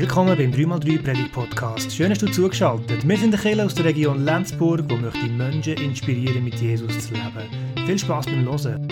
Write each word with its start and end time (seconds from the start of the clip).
Willkommen 0.00 0.38
beim 0.38 0.52
3x3 0.52 1.02
Predigt 1.02 1.32
Podcast. 1.32 1.92
Schön, 1.92 2.10
dass 2.10 2.20
du 2.20 2.30
zugeschaltet. 2.30 3.06
Wir 3.06 3.18
sind 3.18 3.32
der 3.32 3.40
Kirche 3.40 3.64
aus 3.64 3.74
der 3.74 3.86
Region 3.86 4.24
Lenzburg, 4.24 4.88
wo 4.88 4.94
möchte 4.94 5.26
Menschen 5.26 5.72
inspirieren, 5.72 6.44
mit 6.44 6.54
Jesus 6.54 7.08
zu 7.08 7.14
leben. 7.14 7.74
Viel 7.84 7.98
Spaß 7.98 8.26
beim 8.26 8.44
Hören. 8.44 8.88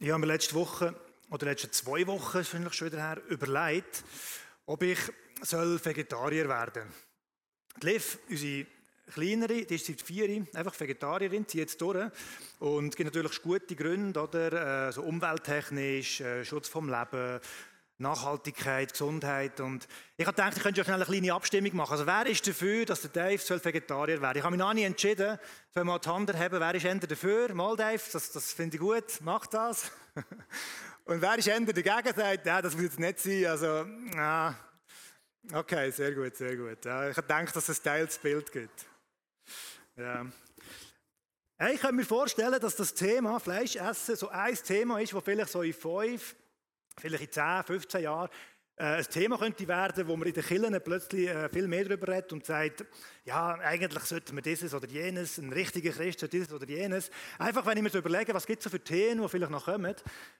Ich 0.00 0.10
habe 0.10 0.18
mir 0.18 0.26
letzte 0.26 0.56
Woche 0.56 0.92
oder 1.30 1.46
letzte 1.46 1.70
zwei 1.70 2.04
Wochen 2.08 2.38
ist 2.38 2.74
schon 2.74 2.88
wieder 2.88 2.98
her 2.98 3.22
überlegt, 3.28 4.02
ob 4.66 4.82
ich 4.82 4.98
soll 5.42 5.78
Vegetarier 5.84 6.48
werden. 6.48 6.82
soll. 7.80 7.92
Liv, 7.92 8.18
unsere 8.28 8.66
kleinere, 9.12 9.64
die 9.64 9.74
ist 9.74 9.86
seit 9.86 10.00
vier, 10.00 10.46
einfach 10.54 10.78
Vegetarierin, 10.78 11.46
zieht 11.46 11.60
jetzt 11.60 11.80
durch. 11.80 12.10
Und 12.58 12.90
es 12.90 12.96
gibt 12.96 13.14
natürlich 13.14 13.42
gute 13.42 13.74
Gründe, 13.74 14.20
oder? 14.20 14.88
Äh, 14.88 14.92
so 14.92 15.02
umwelttechnisch, 15.02 16.20
äh, 16.20 16.44
Schutz 16.44 16.68
vom 16.68 16.88
Leben, 16.88 17.40
Nachhaltigkeit, 17.98 18.92
Gesundheit. 18.92 19.60
Und 19.60 19.88
ich 20.16 20.26
habe 20.26 20.36
gedacht, 20.36 20.56
ich 20.56 20.62
könnte 20.62 20.78
ja 20.78 20.84
schnell 20.84 20.96
eine 20.96 21.04
kleine 21.04 21.32
Abstimmung 21.32 21.74
machen. 21.76 21.92
Also 21.92 22.06
wer 22.06 22.26
ist 22.26 22.46
dafür, 22.46 22.84
dass 22.84 23.02
der 23.02 23.10
Dave 23.10 23.64
Vegetarier 23.64 24.22
werden 24.22 24.38
Ich 24.38 24.44
habe 24.44 24.56
mich 24.56 24.64
noch 24.64 24.72
nie 24.72 24.84
entschieden, 24.84 25.38
soll 25.74 25.84
mal 25.84 25.98
die 25.98 26.08
Hand 26.08 26.32
haben, 26.32 26.60
wer 26.60 26.74
ist 26.74 26.84
eher 26.84 26.94
dafür? 26.94 27.52
Mal 27.54 27.76
Dave, 27.76 28.02
das, 28.12 28.30
das 28.30 28.52
finde 28.52 28.76
ich 28.76 28.80
gut, 28.80 29.18
mach 29.22 29.46
das. 29.46 29.90
Und 31.04 31.22
wer 31.22 31.38
ist 31.38 31.48
eher 31.48 31.60
dagegen, 31.60 32.14
sagt, 32.14 32.46
ja, 32.46 32.62
das 32.62 32.76
will 32.76 32.84
jetzt 32.84 33.00
nicht 33.00 33.18
sein. 33.18 33.46
Also, 33.46 33.86
ja. 34.14 34.54
Okay, 35.52 35.90
sehr 35.90 36.12
gut, 36.12 36.36
sehr 36.36 36.56
gut. 36.56 36.84
Ja, 36.84 37.08
ich 37.08 37.16
denke, 37.16 37.52
dass 37.52 37.68
es 37.68 37.80
ein 37.80 37.82
teils 37.82 38.18
Bild 38.18 38.52
gibt. 38.52 38.86
Ja. 39.98 40.26
Ich 41.72 41.80
kann 41.80 41.96
mir 41.96 42.04
vorstellen, 42.04 42.60
dass 42.60 42.76
das 42.76 42.94
Thema 42.94 43.40
Fleischessen 43.40 44.14
so 44.14 44.28
ein 44.28 44.54
Thema 44.54 45.00
ist, 45.00 45.12
das 45.12 45.24
vielleicht 45.24 45.50
so 45.50 45.62
in 45.62 45.72
fünf, 45.72 46.36
vielleicht 46.96 47.24
in 47.24 47.32
zehn, 47.32 47.64
15 47.64 48.02
Jahren 48.02 48.28
äh, 48.76 48.84
ein 48.84 49.04
Thema 49.04 49.36
könnte 49.38 49.66
werden, 49.66 50.06
wo 50.06 50.16
man 50.16 50.28
in 50.28 50.34
den 50.34 50.44
Kirchen 50.44 50.80
plötzlich 50.84 51.26
äh, 51.26 51.48
viel 51.48 51.66
mehr 51.66 51.84
darüber 51.84 52.06
redet 52.06 52.32
und 52.32 52.46
sagt, 52.46 52.84
ja, 53.24 53.54
eigentlich 53.54 54.04
sollte 54.04 54.32
man 54.32 54.44
dieses 54.44 54.72
oder 54.72 54.86
jenes, 54.86 55.38
ein 55.38 55.52
richtiger 55.52 55.90
Christ 55.90 56.20
sollte 56.20 56.38
dieses 56.38 56.52
oder 56.52 56.68
jenes. 56.68 57.10
Einfach, 57.40 57.66
wenn 57.66 57.76
ich 57.76 57.82
mir 57.82 57.90
so 57.90 57.98
überlege, 57.98 58.32
was 58.32 58.46
gibt 58.46 58.60
es 58.60 58.64
so 58.64 58.70
für 58.70 58.84
Themen, 58.84 59.20
die 59.20 59.28
vielleicht 59.28 59.50
noch 59.50 59.64
kommen, 59.64 59.96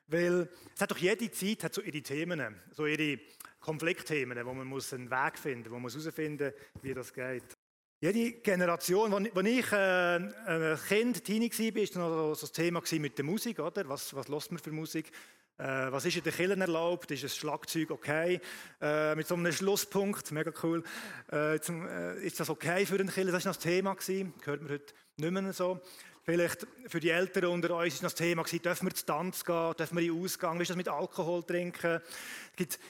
weil 0.07 0.49
es 0.73 0.81
hat 0.81 0.93
doch 0.93 0.99
jede 0.99 1.29
Zeit 1.33 1.65
hat 1.65 1.75
so 1.75 1.83
ihre 1.83 2.01
Themen, 2.01 2.63
so 2.71 2.87
ihre 2.87 3.19
Konfliktthemen, 3.59 4.47
wo 4.47 4.55
man 4.55 4.69
muss 4.69 4.93
einen 4.93 5.11
Weg 5.11 5.37
finden, 5.37 5.65
muss, 5.65 5.71
wo 5.71 5.75
man 5.75 5.83
muss 5.83 5.95
herausfinden, 5.95 6.53
wie 6.81 6.95
das 6.95 7.13
geht. 7.13 7.58
Jede 8.01 8.31
Generation, 8.43 9.13
als 9.13 9.47
ich 9.49 9.73
äh, 9.73 9.77
ein 9.77 10.79
Kind, 10.87 11.25
Teenie 11.25 11.51
war, 11.51 11.75
war 11.75 12.09
noch 12.09 12.35
so 12.37 12.43
das 12.43 12.53
Thema 12.53 12.81
mit 12.93 13.19
der 13.19 13.25
Musik. 13.25 13.59
Oder? 13.59 13.89
Was, 13.89 14.15
was 14.15 14.29
hört 14.29 14.53
man 14.53 14.63
für 14.63 14.71
Musik? 14.71 15.11
Äh, 15.59 15.65
was 15.91 16.05
ist 16.05 16.17
in 16.17 16.23
den 16.23 16.33
Kirchen 16.33 16.61
erlaubt? 16.61 17.11
Ist 17.11 17.25
ein 17.25 17.29
Schlagzeug 17.29 17.91
okay? 17.91 18.41
Äh, 18.81 19.17
mit 19.17 19.27
so 19.27 19.35
einem 19.35 19.51
Schlusspunkt, 19.51 20.31
mega 20.31 20.53
cool. 20.63 20.85
Äh, 21.33 21.59
zum, 21.59 21.89
äh, 21.89 22.25
ist 22.25 22.39
das 22.39 22.49
okay 22.51 22.87
für 22.87 23.01
einen 23.01 23.09
Kirche? 23.09 23.33
Das 23.33 23.45
war 23.45 23.53
das 23.53 23.59
Thema. 23.59 23.95
Gewesen. 23.95 24.33
Hört 24.45 24.63
man 24.63 24.71
heute 24.71 24.95
nicht 25.17 25.33
mehr 25.33 25.53
so. 25.53 25.81
Vielleicht 26.23 26.69
für 26.87 27.01
die 27.01 27.11
Älteren 27.11 27.49
unter 27.49 27.75
uns 27.75 27.95
ist 27.95 28.05
das 28.05 28.15
Thema 28.15 28.45
gewesen, 28.45 28.63
dürfen 28.63 28.87
wir 28.87 28.95
zu 28.95 29.07
Tanz 29.07 29.45
gehen, 29.45 29.75
dürfen 29.77 29.97
wir 29.97 30.05
in 30.05 30.15
den 30.15 30.23
Ausgang, 30.23 30.59
wie 30.59 30.63
ist 30.63 30.69
das 30.69 30.77
mit 30.77 30.89
Alkohol 30.89 31.43
trinken? 31.43 32.01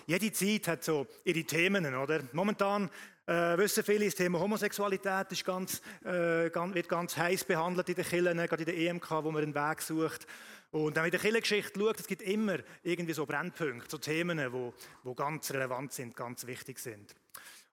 jede 0.07 0.33
Zeit 0.33 0.67
hat 0.67 0.83
so 0.83 1.07
ihre 1.25 1.45
Themen, 1.45 1.95
oder? 1.95 2.21
Momentan 2.33 2.91
äh, 3.29 3.59
wissen 3.59 3.85
viele, 3.85 4.07
das 4.07 4.15
Thema 4.15 4.41
Homosexualität 4.41 5.31
ist 5.33 5.45
ganz, 5.45 5.83
äh, 6.03 6.51
wird 6.51 6.89
ganz 6.89 7.17
heiß 7.17 7.45
behandelt 7.45 7.89
in 7.91 7.95
den 7.95 8.05
Kirchen, 8.05 8.37
gerade 8.39 8.63
in 8.63 8.65
der 8.65 8.77
EMK, 8.77 9.11
wo 9.11 9.31
man 9.31 9.43
einen 9.43 9.55
Weg 9.55 9.83
sucht. 9.83 10.27
Und 10.71 10.97
wenn 10.97 11.03
man 11.03 11.05
in 11.07 11.11
der 11.11 11.21
Kirchengeschichte 11.21 11.79
schaut, 11.79 12.01
es 12.01 12.07
gibt 12.07 12.23
immer 12.23 12.59
irgendwie 12.83 13.13
so 13.13 13.27
Brennpunkte, 13.27 13.91
so 13.91 13.99
Themen, 13.99 14.39
die 14.39 14.53
wo, 14.53 14.73
wo 15.05 15.15
ganz 15.15 15.51
relevant 15.51 15.93
sind, 15.93 16.17
ganz 16.17 16.47
wichtig 16.47 16.79
sind. 16.79 17.15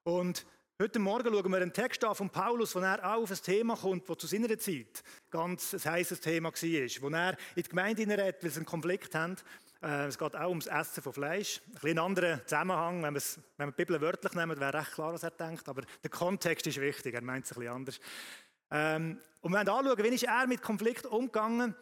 Und 0.04 0.46
Heute 0.78 0.98
Morgen 0.98 1.32
schauen 1.32 1.50
wir 1.52 1.56
einen 1.56 1.72
Text 1.72 2.04
an 2.04 2.14
von 2.14 2.28
Paulus, 2.28 2.74
wo 2.74 2.80
er 2.80 3.02
auch 3.02 3.22
auf 3.22 3.30
ein 3.30 3.38
Thema 3.38 3.76
kommt, 3.76 4.06
das 4.10 4.18
zu 4.18 4.26
seiner 4.26 4.58
Zeit 4.58 5.02
ganz 5.30 5.72
ein 5.72 5.92
heißes 5.92 6.20
Thema 6.20 6.50
war. 6.50 6.52
Wo 7.00 7.08
er 7.08 7.30
in 7.30 7.62
die 7.62 7.62
Gemeinde 7.62 8.02
hineinredet, 8.02 8.44
weil 8.44 8.50
sie 8.50 8.56
einen 8.58 8.66
Konflikt 8.66 9.14
haben 9.14 9.36
es 9.80 10.18
geht 10.18 10.34
auch 10.34 10.48
ums 10.48 10.66
Essen 10.66 11.02
von 11.02 11.12
Fleisch. 11.12 11.60
Ein 11.66 11.72
bisschen 11.74 11.98
anderer 11.98 12.44
Zusammenhang, 12.46 13.02
wenn, 13.02 13.14
wenn 13.14 13.68
wir 13.68 13.72
die 13.72 13.84
Bibel 13.84 14.00
wörtlich 14.00 14.32
nehmen, 14.32 14.58
wäre 14.58 14.74
recht 14.74 14.92
klar, 14.92 15.12
was 15.12 15.22
er 15.22 15.30
denkt. 15.30 15.68
Aber 15.68 15.82
der 16.02 16.10
Kontext 16.10 16.66
ist 16.66 16.80
wichtig, 16.80 17.14
er 17.14 17.22
meint 17.22 17.44
es 17.44 17.52
ein 17.52 17.60
bisschen 17.60 17.74
anders. 17.74 18.00
Ähm, 18.70 19.20
und 19.40 19.52
wir 19.52 19.58
wollen 19.58 19.68
anschauen, 19.68 20.04
wie 20.04 20.14
ist 20.14 20.24
er 20.24 20.46
mit 20.46 20.62
Konflikt 20.62 21.06
umgegangen. 21.06 21.74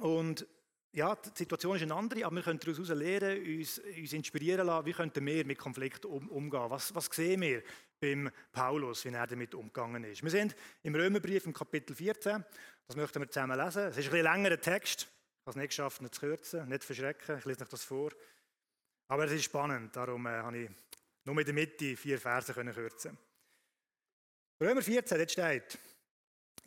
Und 0.00 0.46
ja, 0.92 1.14
die 1.14 1.30
Situation 1.34 1.76
ist 1.76 1.82
eine 1.82 1.94
andere, 1.94 2.24
aber 2.26 2.36
wir 2.36 2.42
können 2.42 2.58
daraus 2.58 2.88
lernen, 2.88 3.58
uns, 3.58 3.78
uns 3.78 4.12
inspirieren 4.12 4.66
lassen, 4.66 4.86
wie 4.86 4.92
könnten 4.92 5.24
wir 5.24 5.44
mit 5.46 5.58
Konflikt 5.58 6.04
um, 6.04 6.28
umgehen. 6.28 6.68
Was, 6.68 6.94
was 6.94 7.06
sehen 7.06 7.40
wir 7.40 7.62
beim 8.00 8.30
Paulus, 8.52 9.04
wie 9.04 9.10
er 9.10 9.26
damit 9.26 9.54
umgegangen 9.54 10.04
ist. 10.04 10.22
Wir 10.22 10.30
sind 10.30 10.56
im 10.82 10.94
Römerbrief 10.94 11.46
im 11.46 11.52
Kapitel 11.52 11.94
14, 11.94 12.44
das 12.86 12.96
möchten 12.96 13.20
wir 13.20 13.30
zusammen 13.30 13.58
lesen. 13.58 13.82
Es 13.82 13.98
ist 13.98 14.06
ein 14.06 14.10
bisschen 14.10 14.32
längerer 14.32 14.60
Text, 14.60 15.06
ich 15.40 15.46
habe 15.46 15.50
es 15.50 15.56
nicht 15.56 15.68
geschafft, 15.68 16.02
nicht 16.02 16.14
zu 16.14 16.20
kürzen, 16.20 16.68
nicht 16.68 16.82
zu 16.82 16.86
verschrecken. 16.86 17.38
Ich 17.38 17.44
lese 17.46 17.62
euch 17.62 17.68
das 17.68 17.84
vor. 17.84 18.10
Aber 19.08 19.24
es 19.24 19.32
ist 19.32 19.44
spannend, 19.44 19.96
darum 19.96 20.26
äh, 20.26 20.30
habe 20.30 20.58
ich 20.58 20.70
nur 21.24 21.38
in 21.38 21.44
der 21.44 21.54
Mitte 21.54 21.96
vier 21.96 22.18
Verse 22.18 22.52
können 22.52 22.74
kürzen. 22.74 23.16
Römer 24.60 24.82
14, 24.82 25.18
jetzt 25.18 25.32
steht, 25.32 25.78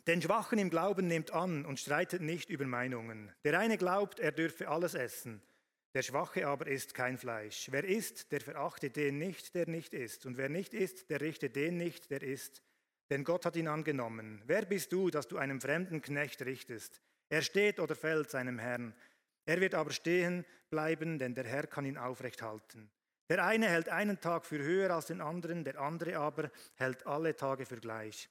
den 0.06 0.20
Schwachen 0.20 0.58
im 0.58 0.68
Glauben 0.68 1.06
nimmt 1.06 1.30
an 1.30 1.64
und 1.64 1.78
streitet 1.78 2.20
nicht 2.20 2.50
über 2.50 2.66
Meinungen. 2.66 3.32
Der 3.44 3.58
eine 3.58 3.78
glaubt, 3.78 4.18
er 4.18 4.32
dürfe 4.32 4.68
alles 4.68 4.94
essen, 4.94 5.40
der 5.94 6.02
Schwache 6.02 6.46
aber 6.48 6.66
isst 6.66 6.92
kein 6.92 7.16
Fleisch. 7.16 7.68
Wer 7.70 7.84
isst, 7.84 8.32
der 8.32 8.40
verachte 8.40 8.90
den 8.90 9.18
nicht, 9.18 9.54
der 9.54 9.68
nicht 9.68 9.94
isst. 9.94 10.26
Und 10.26 10.36
wer 10.36 10.48
nicht 10.48 10.74
isst, 10.74 11.08
der 11.08 11.20
richte 11.20 11.50
den 11.50 11.76
nicht, 11.76 12.10
der 12.10 12.22
isst. 12.22 12.62
Denn 13.10 13.22
Gott 13.22 13.46
hat 13.46 13.54
ihn 13.54 13.68
angenommen. 13.68 14.42
Wer 14.46 14.64
bist 14.64 14.92
du, 14.92 15.10
dass 15.10 15.28
du 15.28 15.38
einem 15.38 15.60
fremden 15.60 16.02
Knecht 16.02 16.42
richtest? 16.42 17.00
Er 17.34 17.42
steht 17.42 17.80
oder 17.80 17.96
fällt 17.96 18.30
seinem 18.30 18.60
Herrn. 18.60 18.94
Er 19.44 19.60
wird 19.60 19.74
aber 19.74 19.90
stehen 19.90 20.44
bleiben, 20.70 21.18
denn 21.18 21.34
der 21.34 21.42
Herr 21.42 21.66
kann 21.66 21.84
ihn 21.84 21.98
aufrecht 21.98 22.42
halten. 22.42 22.88
Der 23.28 23.44
eine 23.44 23.66
hält 23.66 23.88
einen 23.88 24.20
Tag 24.20 24.46
für 24.46 24.62
höher 24.62 24.94
als 24.94 25.06
den 25.06 25.20
anderen, 25.20 25.64
der 25.64 25.80
andere 25.80 26.16
aber 26.16 26.52
hält 26.76 27.04
alle 27.08 27.34
Tage 27.34 27.66
für 27.66 27.78
gleich. 27.78 28.28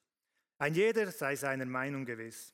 Ein 0.57 0.73
jeder 0.73 1.11
sei 1.11 1.35
seiner 1.35 1.65
Meinung 1.65 2.05
gewiss. 2.05 2.53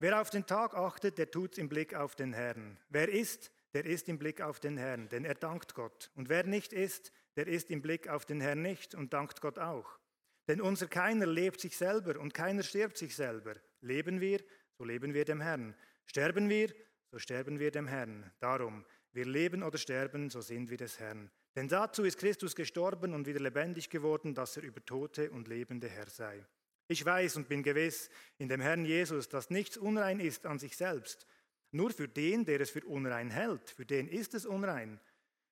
Wer 0.00 0.20
auf 0.20 0.30
den 0.30 0.44
Tag 0.46 0.74
achtet, 0.74 1.16
der 1.16 1.30
tut's 1.30 1.58
im 1.58 1.68
Blick 1.68 1.94
auf 1.94 2.16
den 2.16 2.32
Herrn. 2.32 2.76
Wer 2.88 3.08
isst, 3.08 3.52
der 3.72 3.86
ist 3.86 4.08
im 4.08 4.18
Blick 4.18 4.40
auf 4.40 4.58
den 4.58 4.76
Herrn, 4.76 5.08
denn 5.10 5.24
er 5.24 5.36
dankt 5.36 5.76
Gott. 5.76 6.10
Und 6.16 6.28
wer 6.28 6.42
nicht 6.42 6.72
isst, 6.72 7.12
der 7.36 7.46
ist 7.46 7.70
im 7.70 7.82
Blick 7.82 8.08
auf 8.08 8.24
den 8.24 8.40
Herrn 8.40 8.62
nicht 8.62 8.96
und 8.96 9.12
dankt 9.12 9.40
Gott 9.40 9.60
auch. 9.60 10.00
Denn 10.48 10.60
unser 10.60 10.88
keiner 10.88 11.26
lebt 11.26 11.60
sich 11.60 11.76
selber 11.76 12.18
und 12.18 12.34
keiner 12.34 12.64
stirbt 12.64 12.98
sich 12.98 13.14
selber. 13.14 13.54
Leben 13.80 14.20
wir, 14.20 14.40
so 14.76 14.84
leben 14.84 15.14
wir 15.14 15.24
dem 15.24 15.40
Herrn. 15.40 15.74
Sterben 16.06 16.48
wir, 16.48 16.72
so 17.10 17.18
sterben 17.18 17.58
wir 17.58 17.70
dem 17.70 17.86
Herrn. 17.86 18.30
Darum, 18.40 18.84
wir 19.12 19.24
leben 19.24 19.62
oder 19.62 19.78
sterben, 19.78 20.30
so 20.30 20.40
sind 20.40 20.70
wir 20.70 20.76
des 20.76 20.98
Herrn. 20.98 21.30
Denn 21.54 21.68
dazu 21.68 22.02
ist 22.02 22.18
Christus 22.18 22.56
gestorben 22.56 23.14
und 23.14 23.26
wieder 23.26 23.40
lebendig 23.40 23.88
geworden, 23.88 24.34
dass 24.34 24.56
er 24.56 24.64
über 24.64 24.84
Tote 24.84 25.30
und 25.30 25.46
Lebende 25.46 25.88
Herr 25.88 26.08
sei. 26.08 26.44
Ich 26.88 27.04
weiß 27.04 27.36
und 27.36 27.48
bin 27.48 27.62
gewiss 27.62 28.10
in 28.38 28.48
dem 28.48 28.60
Herrn 28.60 28.84
Jesus, 28.84 29.28
dass 29.28 29.50
nichts 29.50 29.76
unrein 29.76 30.20
ist 30.20 30.46
an 30.46 30.58
sich 30.58 30.76
selbst. 30.76 31.26
Nur 31.70 31.90
für 31.90 32.08
den, 32.08 32.44
der 32.44 32.60
es 32.60 32.70
für 32.70 32.84
unrein 32.84 33.30
hält, 33.30 33.70
für 33.70 33.86
den 33.86 34.08
ist 34.08 34.34
es 34.34 34.46
unrein. 34.46 35.00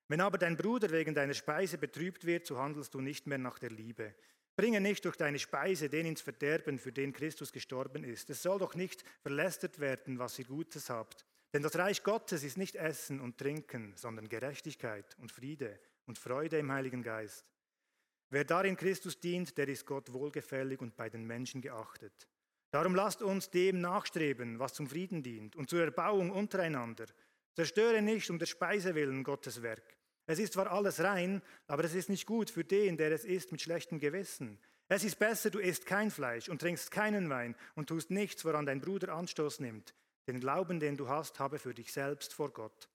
Wenn 0.09 0.21
aber 0.21 0.39
dein 0.39 0.57
Bruder 0.57 0.91
wegen 0.91 1.15
deiner 1.15 1.35
Speise 1.35 1.79
betrübt 1.79 2.27
wird, 2.27 2.47
so 2.47 2.59
handelst 2.59 2.93
du 2.95 3.01
nicht 3.01 3.27
mehr 3.27 3.39
nach 3.39 3.59
der 3.59 3.71
Liebe. 3.71 4.15
Bringe 4.57 4.81
nicht 4.81 5.05
durch 5.05 5.17
deine 5.17 5.39
Speise 5.39 5.89
den 5.89 6.07
ins 6.07 6.21
Verderben, 6.21 6.79
für 6.79 6.93
den 6.93 7.13
Christus 7.13 7.53
gestorben 7.53 8.05
ist. 8.05 8.29
Es 8.31 8.43
soll 8.43 8.59
doch 8.59 8.75
nicht 8.75 9.05
verlästert 9.23 9.79
werden, 9.79 10.19
was 10.19 10.39
ihr 10.39 10.45
Gutes 10.45 10.91
habt. 10.91 11.25
Denn 11.53 11.63
das 11.63 11.77
Reich 11.77 12.03
Gottes 12.03 12.45
ist 12.45 12.57
nicht 12.57 12.77
Essen 12.77 13.21
und 13.21 13.39
Trinken, 13.39 13.95
sondern 13.97 14.29
Gerechtigkeit 14.29 15.17
und 15.19 15.33
Friede 15.33 15.79
und 16.07 16.19
Freude 16.19 16.59
im 16.59 16.73
Heiligen 16.73 17.03
Geist. 17.03 17.45
Wer 18.31 18.45
darin 18.45 18.77
Christus 18.77 19.21
dient, 19.21 19.57
der 19.59 19.69
ist 19.69 19.85
Gott 19.85 20.13
wohlgefällig 20.13 20.81
und 20.81 20.97
bei 20.97 21.11
den 21.11 21.27
Menschen 21.27 21.61
geachtet. 21.61 22.29
Darum 22.71 22.95
lasst 22.95 23.21
uns 23.21 23.51
dem 23.51 23.83
nachstreben, 23.83 24.59
was 24.59 24.73
zum 24.73 24.87
Frieden 24.87 25.23
dient 25.23 25.57
und 25.57 25.69
zur 25.69 25.83
Erbauung 25.83 26.31
untereinander. 26.31 27.05
Zerstöre 27.55 28.01
nicht 28.01 28.31
um 28.31 28.39
der 28.39 28.47
Speise 28.47 28.95
willen 28.95 29.23
Gottes 29.25 29.61
Werk. 29.61 29.99
Es 30.27 30.39
ist 30.39 30.53
zwar 30.53 30.71
alles 30.71 31.01
rein, 31.01 31.43
aber 31.67 31.85
es 31.85 31.95
ist 31.95 32.09
nicht 32.09 32.27
gut 32.27 32.51
für 32.51 32.65
den, 32.65 32.97
der 32.97 33.11
es 33.13 33.25
isst 33.25 33.53
mit 33.53 33.61
schlechtem 33.61 33.99
Gewissen. 33.99 34.59
Es 34.89 35.05
ist 35.05 35.19
besser, 35.19 35.51
du 35.51 35.59
isst 35.59 35.87
kein 35.87 36.11
Fleisch 36.11 36.49
und 36.49 36.61
trinkst 36.61 36.91
keinen 36.91 37.31
Wein 37.31 37.57
und 37.75 37.89
tust 37.89 38.11
nichts, 38.11 38.45
woran 38.45 38.67
dein 38.67 38.81
Bruder 38.81 39.15
Anstoß 39.15 39.61
nimmt. 39.61 39.95
Den 40.27 40.39
Glauben, 40.39 40.81
den 40.81 40.97
du 40.97 41.09
hast, 41.09 41.41
habe 41.41 41.59
für 41.59 41.75
dich 41.75 41.93
selbst 41.93 42.35
vor 42.35 42.53
Gott. 42.53 42.89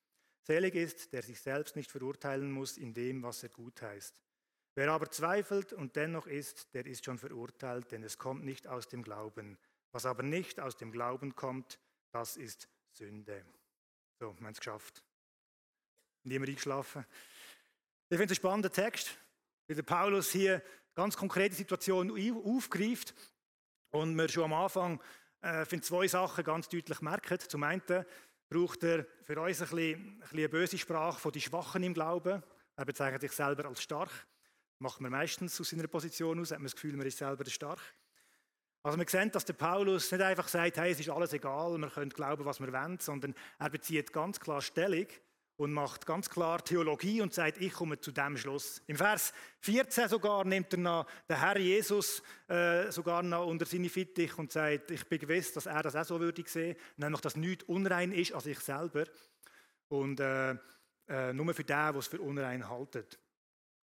Selig 0.44 0.75
ist, 0.75 1.12
der 1.12 1.24
sich 1.24 1.41
selbst 1.41 1.75
nicht 1.75 1.91
verurteilen 1.91 2.51
muss 2.51 2.77
in 2.77 2.94
dem, 2.94 3.24
was 3.24 3.44
er 3.44 3.50
gut 3.50 3.81
heißt. 3.81 4.21
Wer 4.75 4.91
aber 4.91 5.09
zweifelt 5.09 5.73
und 5.73 5.95
dennoch 5.95 6.27
isst, 6.27 6.73
der 6.73 6.85
ist 6.85 7.03
schon 7.03 7.18
verurteilt, 7.18 7.91
denn 7.91 8.03
es 8.03 8.18
kommt 8.18 8.45
nicht 8.45 8.68
aus 8.68 8.88
dem 8.88 9.01
Glauben. 9.01 9.57
Was 9.91 10.06
aber 10.06 10.23
nicht 10.23 10.59
aus 10.59 10.77
dem 10.77 10.91
Glauben 10.91 11.35
kommt, 11.35 11.80
das 12.12 12.38
ist 12.38 12.69
Sünde. 12.91 13.44
So, 14.19 14.35
es 14.47 14.57
geschafft. 14.59 15.03
Niemand 16.27 16.50
eingeschlafen. 16.50 17.06
Ich 18.09 18.18
finde 18.18 18.25
es 18.25 18.31
einen 18.31 18.35
spannenden 18.35 18.71
Text, 18.71 19.18
wie 19.68 19.75
der 19.75 19.83
Paulus 19.83 20.31
hier 20.31 20.62
ganz 20.94 21.15
konkrete 21.15 21.56
Situationen 21.56 22.35
aufgreift 22.44 23.13
und 23.91 24.15
wir 24.15 24.27
schon 24.27 24.44
am 24.44 24.53
Anfang 24.53 25.01
äh, 25.41 25.63
finde 25.63 25.85
zwei 25.85 26.07
Sachen 26.07 26.44
ganz 26.44 26.68
deutlich 26.68 27.01
merken. 27.01 27.39
Zum 27.39 27.63
einen 27.63 27.81
braucht 28.50 28.83
er 28.83 29.06
für 29.24 29.39
uns 29.39 29.62
ein 29.62 29.69
bisschen, 29.69 29.94
ein 29.94 30.19
bisschen 30.19 30.38
eine 30.38 30.50
böse 30.50 30.77
Sprache 30.77 31.19
von 31.19 31.31
den 31.31 31.41
Schwachen 31.41 31.83
im 31.83 31.94
Glauben. 31.94 32.44
Er 32.75 32.85
bezeichnet 32.85 33.21
sich 33.21 33.31
selber 33.31 33.65
als 33.65 33.81
stark. 33.81 34.12
Macht 34.80 35.00
man 35.00 35.12
meistens 35.12 35.59
aus 35.62 35.69
seiner 35.69 35.88
Position 35.88 36.39
aus, 36.41 36.51
hat 36.51 36.59
man 36.59 36.65
das 36.65 36.75
Gefühl, 36.75 36.97
man 36.97 37.07
ist 37.07 37.18
selber 37.18 37.45
stark. 37.45 37.80
Also 38.83 39.00
wir 39.00 39.07
sehen, 39.07 39.31
dass 39.31 39.45
der 39.45 39.53
Paulus 39.53 40.12
nicht 40.12 40.21
einfach 40.21 40.47
sagt, 40.47 40.77
hey, 40.77 40.91
es 40.91 41.00
ist 41.00 41.09
alles 41.09 41.33
egal, 41.33 41.77
wir 41.77 41.89
können 41.89 42.09
glauben, 42.09 42.45
was 42.45 42.59
wir 42.59 42.71
wollen, 42.71 43.00
sondern 43.00 43.33
er 43.59 43.69
bezieht 43.69 44.12
ganz 44.12 44.39
klar 44.39 44.62
Stellung 44.62 45.07
und 45.57 45.74
macht 45.74 46.06
ganz 46.06 46.30
klar 46.30 46.63
Theologie 46.63 47.21
und 47.21 47.33
sagt, 47.33 47.59
ich 47.59 47.74
komme 47.74 48.00
zu 48.00 48.12
dem 48.12 48.38
Schluss. 48.38 48.81
Im 48.86 48.95
Vers 48.95 49.33
14 49.62 50.07
sogar 50.07 50.45
nimmt 50.45 50.71
er 50.74 50.80
noch 50.80 51.07
den 51.27 51.39
Herr 51.39 51.57
Jesus 51.57 52.21
äh, 52.48 52.92
sogar 52.92 53.24
noch 53.24 53.48
unter 53.48 53.65
seine 53.65 53.89
Fittich 53.89 54.38
und 54.38 54.51
sagt, 54.51 54.92
ich 54.92 55.06
bin 55.07 55.19
gewiss, 55.19 55.54
dass 55.54 55.65
er 55.65 55.81
das 55.81 55.95
auch 55.95 56.06
so 56.06 56.19
würde 56.19 56.44
sehen, 56.48 56.77
nämlich, 56.95 57.21
dass 57.21 57.36
nichts 57.36 57.63
unrein 57.65 58.12
ist 58.12 58.33
als 58.33 58.45
ich 58.45 58.59
selber 58.59 59.06
und 59.89 60.19
äh, 60.19 60.56
äh, 61.07 61.33
nur 61.33 61.54
für 61.54 61.63
den, 61.63 61.75
der 61.75 61.95
es 61.95 62.07
für 62.07 62.21
unrein 62.21 62.69
haltet. 62.69 63.19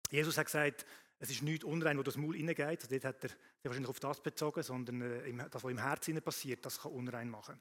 Jesus 0.10 0.38
hat 0.38 0.46
gesagt, 0.46 0.86
es 1.20 1.32
ist 1.32 1.42
nichts 1.42 1.66
unrein, 1.66 1.98
wo 1.98 2.04
das 2.04 2.16
Maul 2.16 2.36
reingeht. 2.36 2.60
Also 2.60 2.88
dort 2.90 3.04
hat 3.04 3.24
er 3.24 3.30
sich 3.30 3.38
wahrscheinlich 3.64 3.90
auf 3.90 4.00
das 4.00 4.22
bezogen, 4.22 4.64
sondern 4.64 5.02
äh, 5.02 5.50
das, 5.50 5.64
was 5.64 5.72
im 5.72 5.80
Herzen 5.80 6.22
passiert, 6.22 6.66
das 6.66 6.82
kann 6.82 6.94
unrein 6.94 7.30
machen. 7.30 7.60